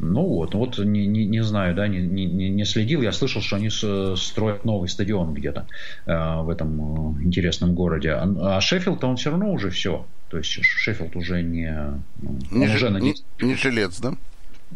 Ну 0.01 0.23
вот, 0.23 0.55
вот 0.55 0.79
не, 0.79 1.07
не, 1.07 1.27
не 1.27 1.43
знаю, 1.43 1.75
да, 1.75 1.89
не, 1.89 2.01
не, 2.01 2.49
не 2.49 2.65
следил. 2.65 3.03
Я 3.03 3.13
слышал, 3.13 3.43
что 3.43 3.57
они 3.57 3.69
строят 3.71 4.65
новый 4.65 4.89
стадион 4.89 5.35
где-то 5.35 5.67
э, 6.07 6.41
в 6.43 6.49
этом 6.49 7.19
э, 7.19 7.25
интересном 7.25 7.75
городе. 7.75 8.13
А, 8.13 8.57
а 8.57 8.61
Шеффилд, 8.61 9.03
он 9.05 9.17
все 9.17 9.31
равно 9.31 9.53
уже 9.53 9.71
все. 9.71 10.07
То 10.31 10.39
есть 10.39 10.51
Шеффилд 10.51 11.17
уже 11.17 11.43
не... 11.43 11.75
Ну, 12.23 12.39
не, 12.51 12.67
уже 12.67 12.91
не, 12.91 13.15
не 13.41 13.55
жилец, 13.55 13.99
да? 14.01 14.15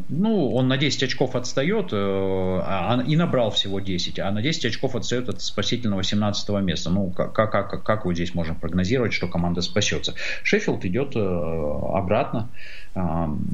Ну, 0.09 0.51
он 0.55 0.69
на 0.69 0.79
10 0.79 1.03
очков 1.03 1.37
отстает 1.37 1.93
э, 1.93 1.97
а, 1.97 2.95
а, 2.95 3.03
и 3.03 3.15
набрал 3.15 3.51
всего 3.51 3.79
10, 3.79 4.19
а 4.21 4.31
на 4.31 4.41
10 4.41 4.65
очков 4.67 4.97
отстает 4.97 5.29
от 5.29 5.43
спасительного 5.43 6.03
17 6.03 6.49
места. 6.63 6.89
Ну, 6.89 7.11
как, 7.11 7.35
как, 7.35 7.51
как, 7.51 7.83
как 7.83 8.05
вот 8.07 8.15
здесь 8.15 8.35
можем 8.35 8.57
прогнозировать, 8.57 9.13
что 9.13 9.29
команда 9.29 9.61
спасется? 9.61 10.15
Шеффилд 10.45 10.87
идет 10.87 11.15
э, 11.15 11.21
обратно, 11.21 12.49
э, 12.95 13.01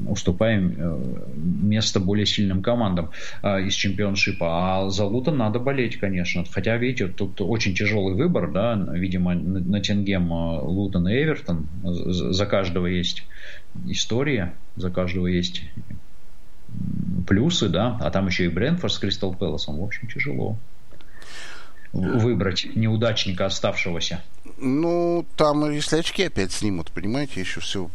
уступая 0.07 0.59
место 0.59 1.99
более 1.99 2.25
сильным 2.25 2.61
командам 2.61 3.11
из 3.43 3.73
чемпионшипа. 3.73 4.47
А 4.47 4.89
за 4.89 5.05
Лутон 5.05 5.37
надо 5.37 5.59
болеть, 5.59 5.97
конечно. 5.97 6.45
Хотя, 6.49 6.77
видите, 6.77 7.07
тут 7.07 7.41
очень 7.41 7.75
тяжелый 7.75 8.15
выбор, 8.15 8.49
да, 8.49 8.75
видимо, 8.75 9.33
на 9.33 9.81
Тенгем 9.81 10.31
Лутон 10.31 11.09
и 11.09 11.13
Эвертон. 11.21 11.67
За 11.83 12.45
каждого 12.45 12.85
есть 12.85 13.23
история, 13.87 14.53
за 14.77 14.89
каждого 14.89 15.27
есть 15.27 15.63
плюсы, 17.27 17.69
да, 17.69 17.97
а 18.01 18.11
там 18.11 18.27
еще 18.27 18.45
и 18.45 18.49
Брэнфорд 18.49 18.93
с 18.93 18.99
Кристал 18.99 19.33
Пэласом, 19.33 19.79
в 19.79 19.83
общем, 19.83 20.07
тяжело 20.07 20.57
выбрать 21.91 22.67
неудачника 22.75 23.45
оставшегося. 23.47 24.21
Ну, 24.57 25.25
там, 25.35 25.71
если 25.71 25.97
очки 25.97 26.23
опять 26.23 26.51
снимут, 26.51 26.91
понимаете, 26.91 27.39
еще 27.39 27.61
все 27.61 27.89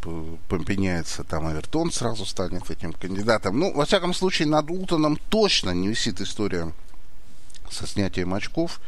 поменяется. 0.48 1.24
Там 1.24 1.46
Авертон 1.46 1.92
сразу 1.92 2.24
станет 2.26 2.70
этим 2.70 2.92
кандидатом. 2.92 3.58
Ну, 3.58 3.72
во 3.72 3.84
всяком 3.84 4.14
случае, 4.14 4.48
над 4.48 4.70
Лутоном 4.70 5.18
точно 5.28 5.70
не 5.70 5.88
висит 5.88 6.20
история 6.20 6.72
со 7.70 7.86
снятием 7.86 8.34
очков. 8.34 8.80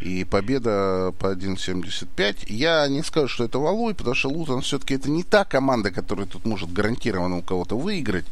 И 0.00 0.24
победа 0.24 1.12
по 1.18 1.32
1.75. 1.32 2.46
Я 2.46 2.88
не 2.88 3.02
скажу, 3.02 3.28
что 3.28 3.44
это 3.44 3.58
валуй, 3.58 3.94
потому 3.94 4.14
что 4.14 4.30
Лутон 4.30 4.62
все-таки 4.62 4.94
это 4.94 5.10
не 5.10 5.22
та 5.22 5.44
команда, 5.44 5.90
которая 5.90 6.26
тут 6.26 6.46
может 6.46 6.72
гарантированно 6.72 7.36
у 7.38 7.42
кого-то 7.42 7.76
выиграть. 7.76 8.24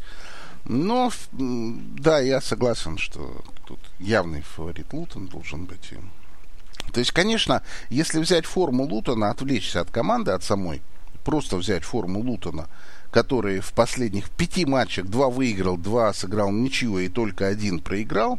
Но, 0.68 1.10
да, 1.32 2.20
я 2.20 2.42
согласен, 2.42 2.98
что 2.98 3.42
тут 3.64 3.80
явный 3.98 4.42
фаворит 4.42 4.92
Лутон 4.92 5.26
должен 5.26 5.64
быть. 5.64 5.94
То 6.92 7.00
есть, 7.00 7.12
конечно, 7.12 7.62
если 7.88 8.18
взять 8.18 8.44
форму 8.44 8.84
Лутона, 8.84 9.30
отвлечься 9.30 9.80
от 9.80 9.90
команды, 9.90 10.32
от 10.32 10.44
самой, 10.44 10.82
просто 11.24 11.56
взять 11.56 11.84
форму 11.84 12.20
Лутона, 12.20 12.68
который 13.10 13.60
в 13.60 13.72
последних 13.72 14.28
пяти 14.28 14.66
матчах 14.66 15.06
два 15.06 15.30
выиграл, 15.30 15.78
два 15.78 16.12
сыграл 16.12 16.50
ничего 16.50 17.00
и 17.00 17.08
только 17.08 17.46
один 17.46 17.80
проиграл, 17.80 18.38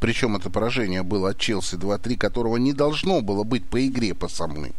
причем 0.00 0.36
это 0.36 0.50
поражение 0.50 1.04
было 1.04 1.30
от 1.30 1.38
Челси 1.38 1.76
2-3, 1.76 2.16
которого 2.16 2.56
не 2.56 2.72
должно 2.72 3.20
было 3.20 3.44
быть 3.44 3.64
по 3.64 3.84
игре 3.86 4.12
по 4.14 4.28
самой, 4.28 4.72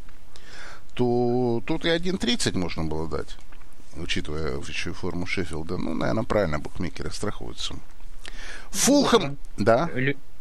то 0.93 1.63
тут 1.65 1.85
и 1.85 1.89
1.30 1.89 2.57
можно 2.57 2.83
было 2.83 3.07
дать 3.07 3.37
учитывая 3.97 4.57
еще 4.59 4.93
форму 4.93 5.25
Шеффилда, 5.25 5.77
ну, 5.77 5.93
наверное, 5.93 6.23
правильно 6.23 6.59
букмекеры 6.59 7.11
страхуются. 7.11 7.75
Фулхэм, 8.71 9.37
да. 9.57 9.89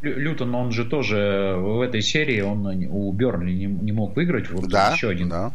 Лютон, 0.05 0.55
он 0.55 0.73
же 0.73 0.85
тоже 0.85 1.55
в 1.59 1.81
этой 1.81 2.03
серии, 2.03 2.41
он 2.41 2.67
у 2.67 3.13
Бернли 3.13 3.53
не, 3.53 3.67
не 3.67 3.93
мог 3.93 4.17
выиграть. 4.17 4.51
Вот 4.51 4.69
да, 4.69 4.93
еще 4.93 5.09
один 5.09 5.29
да, 5.29 5.53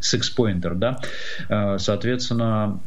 сикс-поинтер, 0.00 0.74
да. 0.74 1.00
Э, 1.48 1.78
соответственно, 1.78 2.80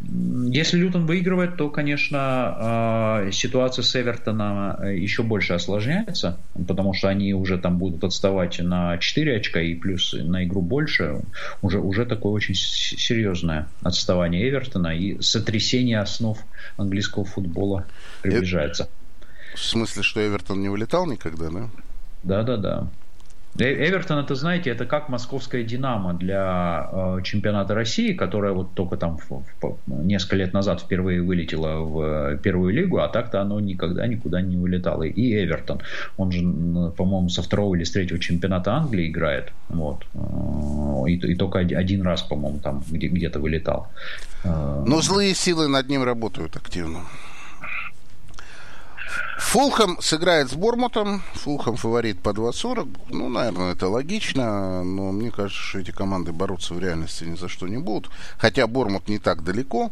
если 0.49 0.77
Лютон 0.77 1.05
выигрывает, 1.05 1.57
то, 1.57 1.69
конечно, 1.69 3.21
э, 3.25 3.31
ситуация 3.31 3.83
с 3.83 3.95
Эвертоном 3.95 4.75
э, 4.79 4.97
еще 4.97 5.23
больше 5.23 5.53
осложняется, 5.53 6.37
потому 6.67 6.93
что 6.93 7.09
они 7.09 7.33
уже 7.33 7.57
там 7.57 7.77
будут 7.77 8.03
отставать 8.03 8.59
на 8.59 8.97
4 8.97 9.37
очка 9.37 9.61
и 9.61 9.75
плюс 9.75 10.13
на 10.13 10.43
игру 10.45 10.61
больше. 10.61 11.21
Уже, 11.61 11.79
уже 11.79 12.05
такое 12.05 12.33
очень 12.33 12.55
серьезное 12.55 13.67
отставание 13.81 14.47
Эвертона 14.49 14.95
и 14.95 15.21
сотрясение 15.21 15.99
основ 15.99 16.37
английского 16.77 17.25
футбола 17.25 17.85
приближается. 18.21 18.89
В 19.53 19.59
смысле, 19.59 20.03
что 20.03 20.25
Эвертон 20.25 20.61
не 20.61 20.69
вылетал 20.69 21.05
никогда, 21.05 21.49
да? 21.49 21.69
Да, 22.23 22.43
да, 22.43 22.57
да. 22.57 22.87
Эвертон, 23.55 24.17
это, 24.17 24.33
знаете, 24.33 24.71
это 24.71 24.85
как 24.85 25.09
московская 25.09 25.63
«Динамо» 25.63 26.15
для 26.15 26.89
э, 26.91 27.19
чемпионата 27.23 27.75
России, 27.75 28.13
которая 28.13 28.51
вот 28.51 28.73
только 28.73 28.97
там 28.97 29.19
в, 29.19 29.43
в, 29.61 29.77
несколько 29.87 30.37
лет 30.37 30.53
назад 30.53 30.81
впервые 30.81 31.21
вылетела 31.21 31.81
в 31.81 32.37
первую 32.37 32.73
лигу, 32.73 32.97
а 32.97 33.07
так-то 33.07 33.41
оно 33.41 33.59
никогда 33.59 34.07
никуда 34.07 34.41
не 34.41 34.57
вылетало. 34.57 35.03
И 35.03 35.45
Эвертон, 35.45 35.81
он 36.17 36.31
же, 36.31 36.41
по-моему, 36.97 37.29
со 37.29 37.43
второго 37.43 37.75
или 37.75 37.83
с 37.83 37.91
третьего 37.91 38.19
чемпионата 38.19 38.73
Англии 38.73 39.07
играет, 39.07 39.51
вот, 39.69 40.03
э, 40.15 41.09
и, 41.11 41.33
и 41.33 41.35
только 41.35 41.59
один 41.59 42.01
раз, 42.01 42.23
по-моему, 42.23 42.57
там 42.57 42.83
где, 42.89 43.07
где-то 43.07 43.39
вылетал. 43.39 43.87
Э, 44.43 44.83
Но 44.87 45.01
злые 45.01 45.35
силы 45.35 45.67
над 45.67 45.89
ним 45.89 46.03
работают 46.03 46.55
активно. 46.55 47.01
Фулхэм 49.37 50.01
сыграет 50.01 50.49
с 50.49 50.53
Бормутом. 50.53 51.21
Фулхэм 51.35 51.75
фаворит 51.75 52.19
по 52.19 52.29
2.40. 52.29 52.97
Ну, 53.09 53.29
наверное, 53.29 53.73
это 53.73 53.87
логично. 53.87 54.83
Но 54.83 55.11
мне 55.11 55.31
кажется, 55.31 55.61
что 55.61 55.79
эти 55.79 55.91
команды 55.91 56.31
бороться 56.31 56.73
в 56.73 56.79
реальности 56.79 57.23
ни 57.25 57.35
за 57.35 57.49
что 57.49 57.67
не 57.67 57.77
будут. 57.77 58.11
Хотя 58.37 58.67
Бормут 58.67 59.07
не 59.07 59.19
так 59.19 59.43
далеко. 59.43 59.91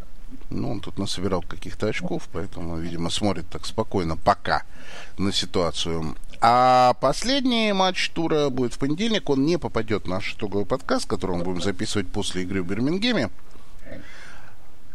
Ну, 0.49 0.71
он 0.71 0.79
тут 0.79 0.97
насобирал 0.97 1.41
каких-то 1.41 1.87
очков, 1.87 2.29
поэтому, 2.31 2.77
видимо, 2.77 3.09
смотрит 3.09 3.49
так 3.49 3.65
спокойно 3.65 4.15
пока 4.17 4.63
на 5.17 5.31
ситуацию. 5.31 6.15
А 6.39 6.93
последний 6.99 7.71
матч 7.73 8.09
тура 8.09 8.49
будет 8.49 8.73
в 8.73 8.79
понедельник. 8.79 9.29
Он 9.29 9.45
не 9.45 9.57
попадет 9.57 10.05
в 10.05 10.09
наш 10.09 10.33
итоговый 10.33 10.65
подкаст, 10.65 11.07
который 11.07 11.37
мы 11.37 11.43
будем 11.43 11.61
записывать 11.61 12.07
после 12.07 12.43
игры 12.43 12.63
в 12.63 12.67
Бирмингеме. 12.67 13.29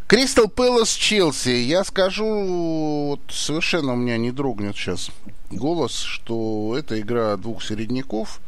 Кристал 0.07 0.47
Пэлас 0.47 0.93
Челси. 0.93 1.49
Я 1.49 1.83
скажу, 1.83 3.09
вот 3.09 3.19
совершенно 3.29 3.91
у 3.91 3.97
меня 3.97 4.17
не 4.17 4.31
дрогнет 4.31 4.77
сейчас 4.77 5.11
голос, 5.51 5.99
что 5.99 6.77
это 6.79 6.97
игра 6.97 7.35
двух 7.35 7.61
середняков, 7.61 8.39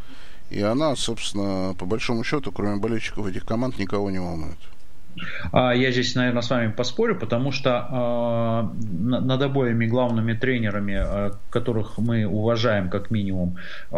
и 0.50 0.62
она, 0.62 0.96
собственно, 0.96 1.76
по 1.78 1.86
большому 1.86 2.24
счету, 2.24 2.54
кроме 2.54 2.78
болельщиков 2.78 3.28
этих 3.28 3.46
команд, 3.46 3.78
никого 3.78 4.10
не 4.10 4.20
волнует. 4.20 4.58
А, 5.52 5.74
я 5.74 5.92
здесь, 5.92 6.16
наверное, 6.16 6.42
с 6.42 6.50
вами 6.50 6.72
поспорю, 6.72 7.18
потому 7.18 7.52
что 7.52 7.88
э, 7.92 8.78
над 8.82 9.42
обоими 9.42 9.86
главными 9.86 10.34
тренерами, 10.34 11.02
э, 11.04 11.32
которых 11.50 11.98
мы 11.98 12.26
уважаем 12.26 12.90
как 12.90 13.12
минимум, 13.12 13.58
э, 13.92 13.96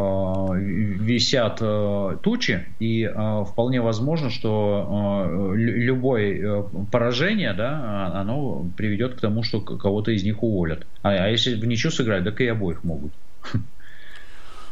висят 0.55 1.59
э, 1.61 2.17
тучи, 2.21 2.65
и 2.79 3.03
э, 3.03 3.43
вполне 3.45 3.81
возможно, 3.81 4.29
что 4.29 5.51
э, 5.53 5.55
любое 5.55 6.63
поражение, 6.91 7.53
да, 7.53 8.11
оно 8.13 8.65
приведет 8.77 9.15
к 9.15 9.21
тому, 9.21 9.43
что 9.43 9.61
кого-то 9.61 10.11
из 10.11 10.23
них 10.23 10.43
уволят. 10.43 10.87
А, 11.03 11.11
а 11.11 11.27
если 11.27 11.55
в 11.55 11.65
ничью 11.65 11.91
сыграть, 11.91 12.23
так 12.23 12.39
и 12.41 12.47
обоих 12.47 12.83
могут. 12.83 13.13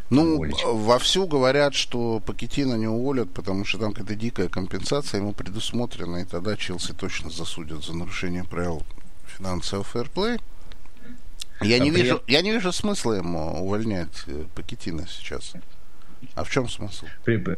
Ну, 0.09 0.35
уволить. 0.35 0.63
вовсю 0.63 1.27
говорят, 1.27 1.75
что 1.75 2.19
Пакетина 2.19 2.75
не 2.75 2.87
уволят, 2.87 3.31
потому 3.31 3.63
что 3.65 3.77
там 3.77 3.93
какая-то 3.93 4.15
дикая 4.15 4.49
компенсация 4.49 5.19
ему 5.19 5.33
предусмотрена, 5.33 6.17
и 6.17 6.25
тогда 6.25 6.55
Челси 6.57 6.93
точно 6.93 7.29
засудят 7.29 7.83
за 7.83 7.93
нарушение 7.95 8.43
правил 8.43 8.83
финансового 9.27 9.83
фэрплей. 9.83 10.39
Я 11.61 11.75
а 11.75 11.79
не, 11.79 11.91
при... 11.91 12.01
вижу, 12.01 12.23
я 12.27 12.41
не 12.41 12.51
вижу 12.51 12.71
смысла 12.71 13.13
ему 13.13 13.61
увольнять 13.61 14.23
э, 14.27 14.45
Пакетина 14.55 15.05
сейчас. 15.07 15.53
А 16.33 16.43
в 16.43 16.49
чем 16.49 16.69
смысл? 16.69 17.05
При, 17.23 17.35
а, 17.35 17.57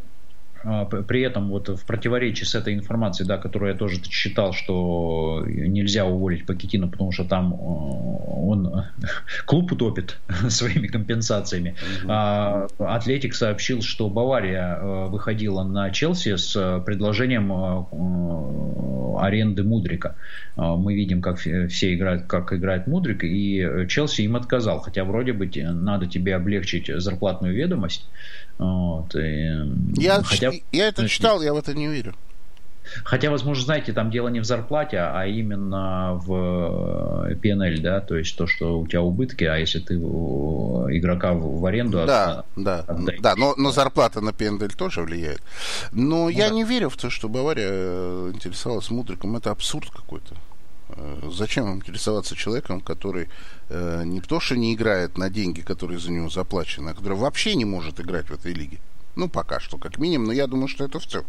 при 1.08 1.22
этом 1.22 1.50
вот 1.50 1.70
в 1.70 1.86
противоречии 1.86 2.44
с 2.44 2.56
этой 2.56 2.74
информацией, 2.74 3.28
да, 3.28 3.38
которую 3.38 3.72
я 3.72 3.78
тоже 3.78 4.02
читал, 4.02 4.54
что 4.54 5.44
нельзя 5.48 6.06
уволить 6.06 6.46
Пакетина, 6.46 6.88
потому 6.88 7.12
что 7.12 7.26
там 7.26 7.54
э, 7.54 7.58
он 7.58 8.86
клуб 9.46 9.72
утопит 9.72 10.18
своими 10.50 10.88
компенсациями. 10.88 11.76
Угу. 12.04 12.86
Атлетик 12.86 13.34
сообщил, 13.34 13.82
что 13.82 14.10
Бавария 14.10 14.76
э, 14.76 15.08
выходила 15.08 15.64
на 15.64 15.90
Челси 15.92 16.36
с 16.36 16.84
предложением 16.86 17.52
э, 17.52 19.20
аренды 19.20 19.64
Мудрика. 19.64 20.16
Мы 20.56 20.96
видим, 20.96 21.22
как 21.22 21.38
все 21.38 21.94
играют, 21.94 22.26
как 22.26 22.54
играет 22.54 22.88
Мудрик, 22.88 23.24
и 23.24 23.86
Челси 23.88 24.22
им 24.22 24.36
отказал, 24.36 24.80
хотя 24.80 25.04
вроде 25.04 25.34
бы 25.34 25.50
надо 25.56 26.08
тебе 26.08 26.36
облегчить 26.36 26.88
зарплатную 26.88 27.54
ведомость. 27.54 28.08
Вот, 28.62 29.16
и, 29.16 29.50
я, 29.98 30.22
хотя, 30.22 30.52
я 30.72 30.88
это 30.88 31.10
читал, 31.10 31.42
я 31.42 31.52
в 31.52 31.58
это 31.58 31.74
не 31.74 31.88
верю. 31.88 32.14
Хотя, 33.04 33.32
возможно, 33.32 33.64
знаете, 33.64 33.92
там 33.92 34.12
дело 34.12 34.28
не 34.28 34.40
в 34.40 34.46
зарплате, 34.46 35.00
а 35.00 35.26
именно 35.26 36.14
в 36.14 37.32
PNL, 37.42 37.82
да, 37.82 38.02
то 38.02 38.16
есть 38.16 38.38
то, 38.38 38.46
что 38.46 38.80
у 38.80 38.86
тебя 38.86 39.02
убытки, 39.02 39.46
а 39.46 39.56
если 39.56 39.80
ты 39.80 39.96
игрока 39.96 41.34
в 41.34 41.66
аренду 41.66 42.06
Да, 42.06 42.32
от, 42.32 42.46
да, 42.56 42.80
отдаешь. 42.82 43.20
да, 43.20 43.36
но, 43.36 43.56
но 43.58 43.72
зарплата 43.72 44.22
на 44.22 44.30
PNL 44.30 44.76
тоже 44.76 45.02
влияет. 45.02 45.42
Но 45.92 46.26
ну, 46.26 46.30
я 46.30 46.50
да. 46.50 46.54
не 46.54 46.64
верю 46.64 46.90
в 46.90 46.98
то, 46.98 47.10
что 47.10 47.30
Бавария 47.30 47.70
э, 47.72 48.32
интересовалась 48.36 48.92
Мудриком, 48.92 49.36
это 49.38 49.50
абсурд 49.50 49.90
какой-то. 49.90 50.36
Э, 50.96 51.30
зачем 51.32 51.76
интересоваться 51.76 52.36
человеком, 52.36 52.82
который 52.82 53.30
э, 53.70 54.04
не 54.06 54.22
то, 54.22 54.40
что 54.40 54.56
не 54.56 54.74
играет 54.74 55.18
на 55.18 55.30
деньги, 55.30 55.62
которые 55.62 56.00
за 56.00 56.12
него 56.12 56.30
заплачены, 56.30 56.90
а 56.90 56.94
который 56.94 57.18
вообще 57.18 57.56
не 57.56 57.66
может 57.66 58.00
играть 58.00 58.30
в 58.30 58.34
этой 58.34 58.54
лиге? 58.54 58.80
Ну, 59.16 59.30
пока 59.30 59.60
что, 59.60 59.78
как 59.78 59.98
минимум, 59.98 60.28
но 60.28 60.34
я 60.34 60.48
думаю, 60.48 60.68
что 60.68 60.84
это 60.86 61.00
все. 61.00 61.24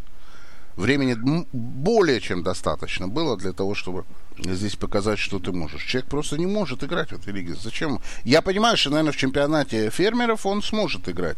Времени 0.77 1.17
более 1.53 2.21
чем 2.21 2.43
достаточно 2.43 3.07
было 3.07 3.37
для 3.37 3.53
того, 3.53 3.75
чтобы 3.75 4.05
здесь 4.39 4.75
показать, 4.75 5.19
что 5.19 5.39
ты 5.39 5.53
можешь. 5.53 5.85
Человек 5.85 6.09
просто 6.09 6.39
не 6.39 6.47
может 6.47 6.83
играть 6.83 7.11
в 7.11 7.17
этой 7.17 7.33
лиге. 7.33 7.55
Зачем? 7.55 8.01
Я 8.25 8.41
понимаю, 8.41 8.79
что, 8.79 8.89
наверное, 8.89 9.13
в 9.13 9.17
чемпионате 9.17 9.91
фермеров 9.91 10.47
он 10.47 10.63
сможет 10.63 11.09
играть. 11.11 11.37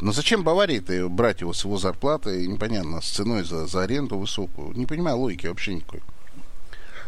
Но 0.00 0.10
зачем 0.10 0.42
Баварии-то 0.42 1.08
брать 1.08 1.42
его 1.42 1.52
с 1.52 1.64
его 1.64 1.78
зарплатой, 1.78 2.46
непонятно, 2.48 3.00
с 3.00 3.08
ценой 3.08 3.44
за, 3.44 3.68
за 3.68 3.82
аренду 3.82 4.18
высокую? 4.18 4.76
Не 4.76 4.86
понимаю 4.86 5.18
логики 5.18 5.46
вообще 5.46 5.74
никакой. 5.74 6.00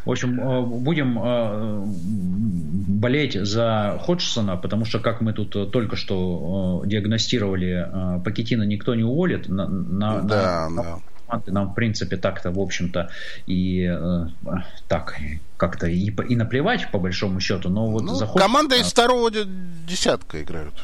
В 0.05 0.11
общем, 0.11 0.41
э, 0.41 0.63
будем 0.63 1.19
э, 1.19 1.85
болеть 1.87 3.35
за 3.35 3.99
Ходжсона, 4.03 4.57
потому 4.57 4.85
что, 4.85 4.99
как 4.99 5.21
мы 5.21 5.33
тут 5.33 5.71
только 5.73 5.97
что 5.97 6.83
э, 6.85 6.89
диагностировали, 6.89 8.21
Пакетина 8.25 8.65
никто 8.65 8.95
не 8.95 9.05
уволит. 9.05 9.49
На, 9.49 9.67
на, 9.67 10.21
да, 10.21 10.69
на, 10.69 10.83
да 10.83 10.99
команды 11.35 11.53
нам, 11.53 11.71
в 11.71 11.75
принципе, 11.75 12.17
так-то, 12.17 12.51
в 12.51 12.59
общем-то, 12.59 13.11
и 13.47 13.89
э, 13.91 14.27
так, 14.89 15.17
как-то 15.57 15.87
и, 15.87 16.11
и 16.11 16.37
наплевать, 16.37 16.91
по 16.91 16.99
большому 16.99 17.41
счету, 17.41 17.69
но 17.69 17.87
вот 17.87 18.03
ну, 18.03 18.15
захочется... 18.15 18.47
Команда 18.47 18.77
из 18.77 18.87
второго 18.87 19.31
десятка 19.31 20.43
играют. 20.43 20.75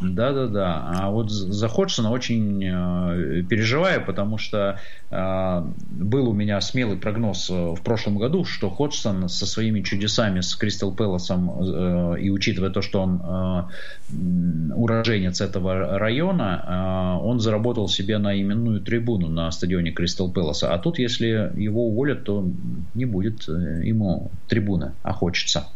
Да, 0.00 0.32
да, 0.32 0.46
да. 0.46 0.88
А 0.88 1.10
вот 1.10 1.30
за 1.30 1.68
Ходжсона 1.68 2.10
очень 2.10 2.64
э, 2.64 3.42
переживаю, 3.42 4.04
потому 4.04 4.38
что 4.38 4.78
э, 5.10 5.62
был 5.90 6.30
у 6.30 6.32
меня 6.32 6.60
смелый 6.60 6.96
прогноз 6.96 7.50
э, 7.50 7.52
в 7.52 7.82
прошлом 7.82 8.18
году, 8.18 8.44
что 8.44 8.70
Ходжсон 8.70 9.28
со 9.28 9.46
своими 9.46 9.82
чудесами 9.82 10.40
с 10.40 10.54
Кристал 10.54 10.92
Пэласом 10.92 11.50
э, 11.50 12.20
и 12.20 12.30
учитывая 12.30 12.70
то, 12.70 12.80
что 12.80 13.02
он 13.02 13.20
э, 13.22 14.72
уроженец 14.74 15.40
этого 15.40 15.98
района, 15.98 17.18
э, 17.20 17.26
он 17.26 17.38
заработал 17.40 17.86
себе 17.88 18.18
на 18.18 18.40
именную 18.40 18.80
трибуну 18.80 19.28
на 19.28 19.50
стадионе 19.50 19.92
Кристал 19.92 20.32
Пэласа. 20.32 20.72
А 20.72 20.78
тут, 20.78 20.98
если 20.98 21.52
его 21.54 21.88
уволят, 21.88 22.24
то 22.24 22.48
не 22.94 23.04
будет 23.04 23.46
э, 23.48 23.82
ему 23.84 24.30
трибуны, 24.48 24.92
а 25.02 25.12
хочется. 25.12 25.66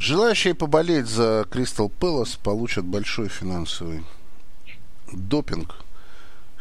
Желающие 0.00 0.54
поболеть 0.54 1.06
за 1.08 1.46
Кристал 1.50 1.90
Пэлас 1.90 2.36
получат 2.42 2.86
большой 2.86 3.28
финансовый 3.28 4.02
допинг, 5.12 5.76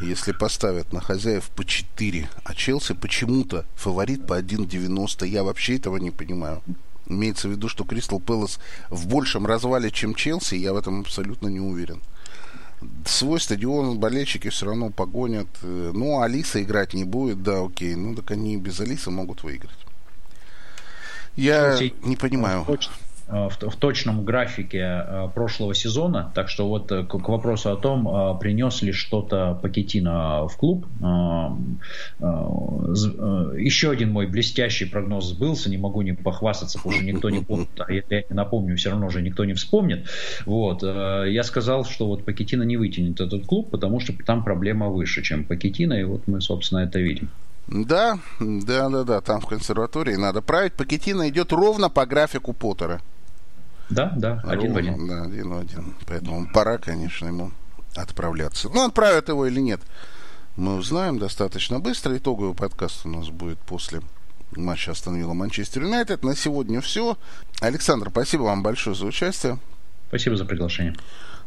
если 0.01 0.33
поставят 0.33 0.91
на 0.91 0.99
хозяев 0.99 1.49
по 1.51 1.63
4, 1.63 2.29
а 2.43 2.53
Челси 2.53 2.95
почему-то 2.95 3.65
фаворит 3.75 4.27
по 4.27 4.37
1,90. 4.37 5.25
Я 5.25 5.45
вообще 5.45 5.77
этого 5.77 5.95
не 5.95 6.11
понимаю. 6.11 6.61
Имеется 7.07 7.47
в 7.47 7.51
виду, 7.51 7.69
что 7.69 7.85
Кристал 7.85 8.19
Пэлас 8.19 8.59
в 8.89 9.07
большем 9.07 9.45
развале, 9.45 9.89
чем 9.89 10.15
Челси, 10.15 10.55
я 10.55 10.73
в 10.73 10.77
этом 10.77 10.99
абсолютно 10.99 11.47
не 11.47 11.61
уверен. 11.61 12.01
Свой 13.05 13.39
стадион 13.39 13.99
болельщики 13.99 14.49
все 14.49 14.65
равно 14.65 14.89
погонят. 14.89 15.47
Ну, 15.61 16.19
Алиса 16.19 16.61
играть 16.61 16.93
не 16.93 17.05
будет, 17.05 17.41
да, 17.41 17.63
окей. 17.63 17.95
Ну, 17.95 18.15
так 18.15 18.31
они 18.31 18.57
без 18.57 18.81
Алисы 18.81 19.09
могут 19.11 19.43
выиграть. 19.43 19.79
Я 21.37 21.79
не 22.03 22.17
понимаю. 22.17 22.65
Э, 22.67 22.75
в, 23.29 23.69
в 23.69 23.75
точном 23.75 24.25
графике 24.25 24.79
э, 24.79 25.29
прошлого 25.33 25.73
сезона. 25.73 26.31
Так 26.33 26.49
что 26.49 26.67
вот 26.67 26.91
э, 26.91 27.03
к, 27.03 27.09
к 27.09 27.29
вопросу 27.29 27.71
о 27.71 27.75
том, 27.75 28.39
принес 28.39 28.81
ли 28.81 28.91
что-то 28.91 29.59
Пакетина 29.61 30.47
в 30.47 30.57
клуб. 30.57 30.85
Еще 33.57 33.91
один 33.91 34.11
мой 34.11 34.27
блестящий 34.27 34.85
прогноз 34.85 35.27
сбылся, 35.29 35.69
не 35.69 35.77
могу 35.77 36.01
не 36.01 36.13
похвастаться, 36.13 36.79
потому 36.79 36.95
что 36.95 37.05
никто 37.05 37.29
не 37.29 37.41
помнит, 37.41 37.69
а 37.79 37.91
я 37.91 38.03
напомню, 38.29 38.75
все 38.75 38.89
равно 38.89 39.07
уже 39.07 39.21
никто 39.21 39.45
не 39.45 39.53
вспомнит. 39.53 40.07
Вот. 40.45 40.83
Я 40.83 41.43
сказал, 41.43 41.85
что 41.85 42.07
вот 42.07 42.25
Пакетина 42.25 42.63
не 42.63 42.77
вытянет 42.77 43.21
этот 43.21 43.45
клуб, 43.45 43.69
потому 43.69 43.99
что 43.99 44.13
там 44.25 44.43
проблема 44.43 44.89
выше, 44.89 45.21
чем 45.21 45.43
Пакетина, 45.43 45.93
и 45.93 46.03
вот 46.03 46.27
мы, 46.27 46.41
собственно, 46.41 46.79
это 46.79 46.99
видим. 46.99 47.29
Да, 47.67 48.17
да, 48.39 48.89
да, 48.89 49.03
да, 49.03 49.21
там 49.21 49.41
в 49.41 49.45
консерватории 49.45 50.15
надо 50.15 50.41
править. 50.41 50.73
Пакетина 50.73 51.29
идет 51.29 51.51
ровно 51.51 51.89
по 51.89 52.05
графику 52.07 52.53
Поттера. 52.53 52.99
Да, 53.89 54.13
да, 54.15 54.41
один 54.45 54.73
в 54.73 54.77
один. 54.77 55.07
Да, 55.07 55.23
один 55.23 55.49
в 55.49 55.57
один. 55.57 55.95
Поэтому 56.07 56.47
пора, 56.53 56.77
конечно, 56.77 57.25
ему 57.27 57.51
отправляться. 57.95 58.69
Ну, 58.69 58.85
отправят 58.85 59.29
его 59.29 59.45
или 59.47 59.59
нет, 59.59 59.81
мы 60.55 60.75
узнаем 60.75 61.19
достаточно 61.19 61.79
быстро. 61.79 62.17
Итоговый 62.17 62.53
подкаст 62.53 63.05
у 63.05 63.09
нас 63.09 63.29
будет 63.29 63.59
после 63.59 64.01
матча 64.55 64.91
остановила 64.91 65.33
Манчестер 65.33 65.83
Юнайтед. 65.83 66.23
На 66.23 66.35
сегодня 66.35 66.81
все. 66.81 67.17
Александр, 67.61 68.09
спасибо 68.09 68.43
вам 68.43 68.61
большое 68.61 68.95
за 68.95 69.05
участие. 69.05 69.57
Спасибо 70.09 70.35
за 70.35 70.45
приглашение. 70.45 70.95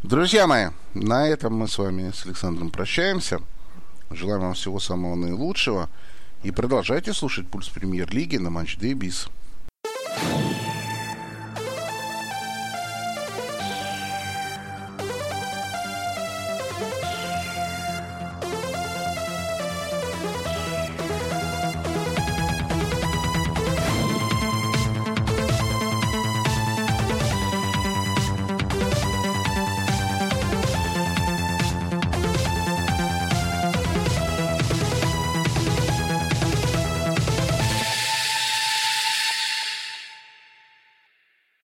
Друзья 0.03 0.47
мои, 0.47 0.69
на 0.95 1.29
этом 1.29 1.55
мы 1.55 1.69
с 1.69 1.79
вами 1.79 2.11
с 2.13 2.27
Александром 2.27 2.71
прощаемся. 2.71 3.41
Желаем 4.11 4.41
вам 4.41 4.55
всего 4.55 4.81
самого 4.81 5.15
наилучшего. 5.15 5.89
И 6.43 6.51
продолжайте 6.51 7.13
слушать 7.13 7.47
«Пульс 7.49 7.69
Премьер-лиги» 7.69 8.37
на 8.37 8.51
Матч 8.51 8.77
Day 8.79 8.95
Биз. 8.95 9.29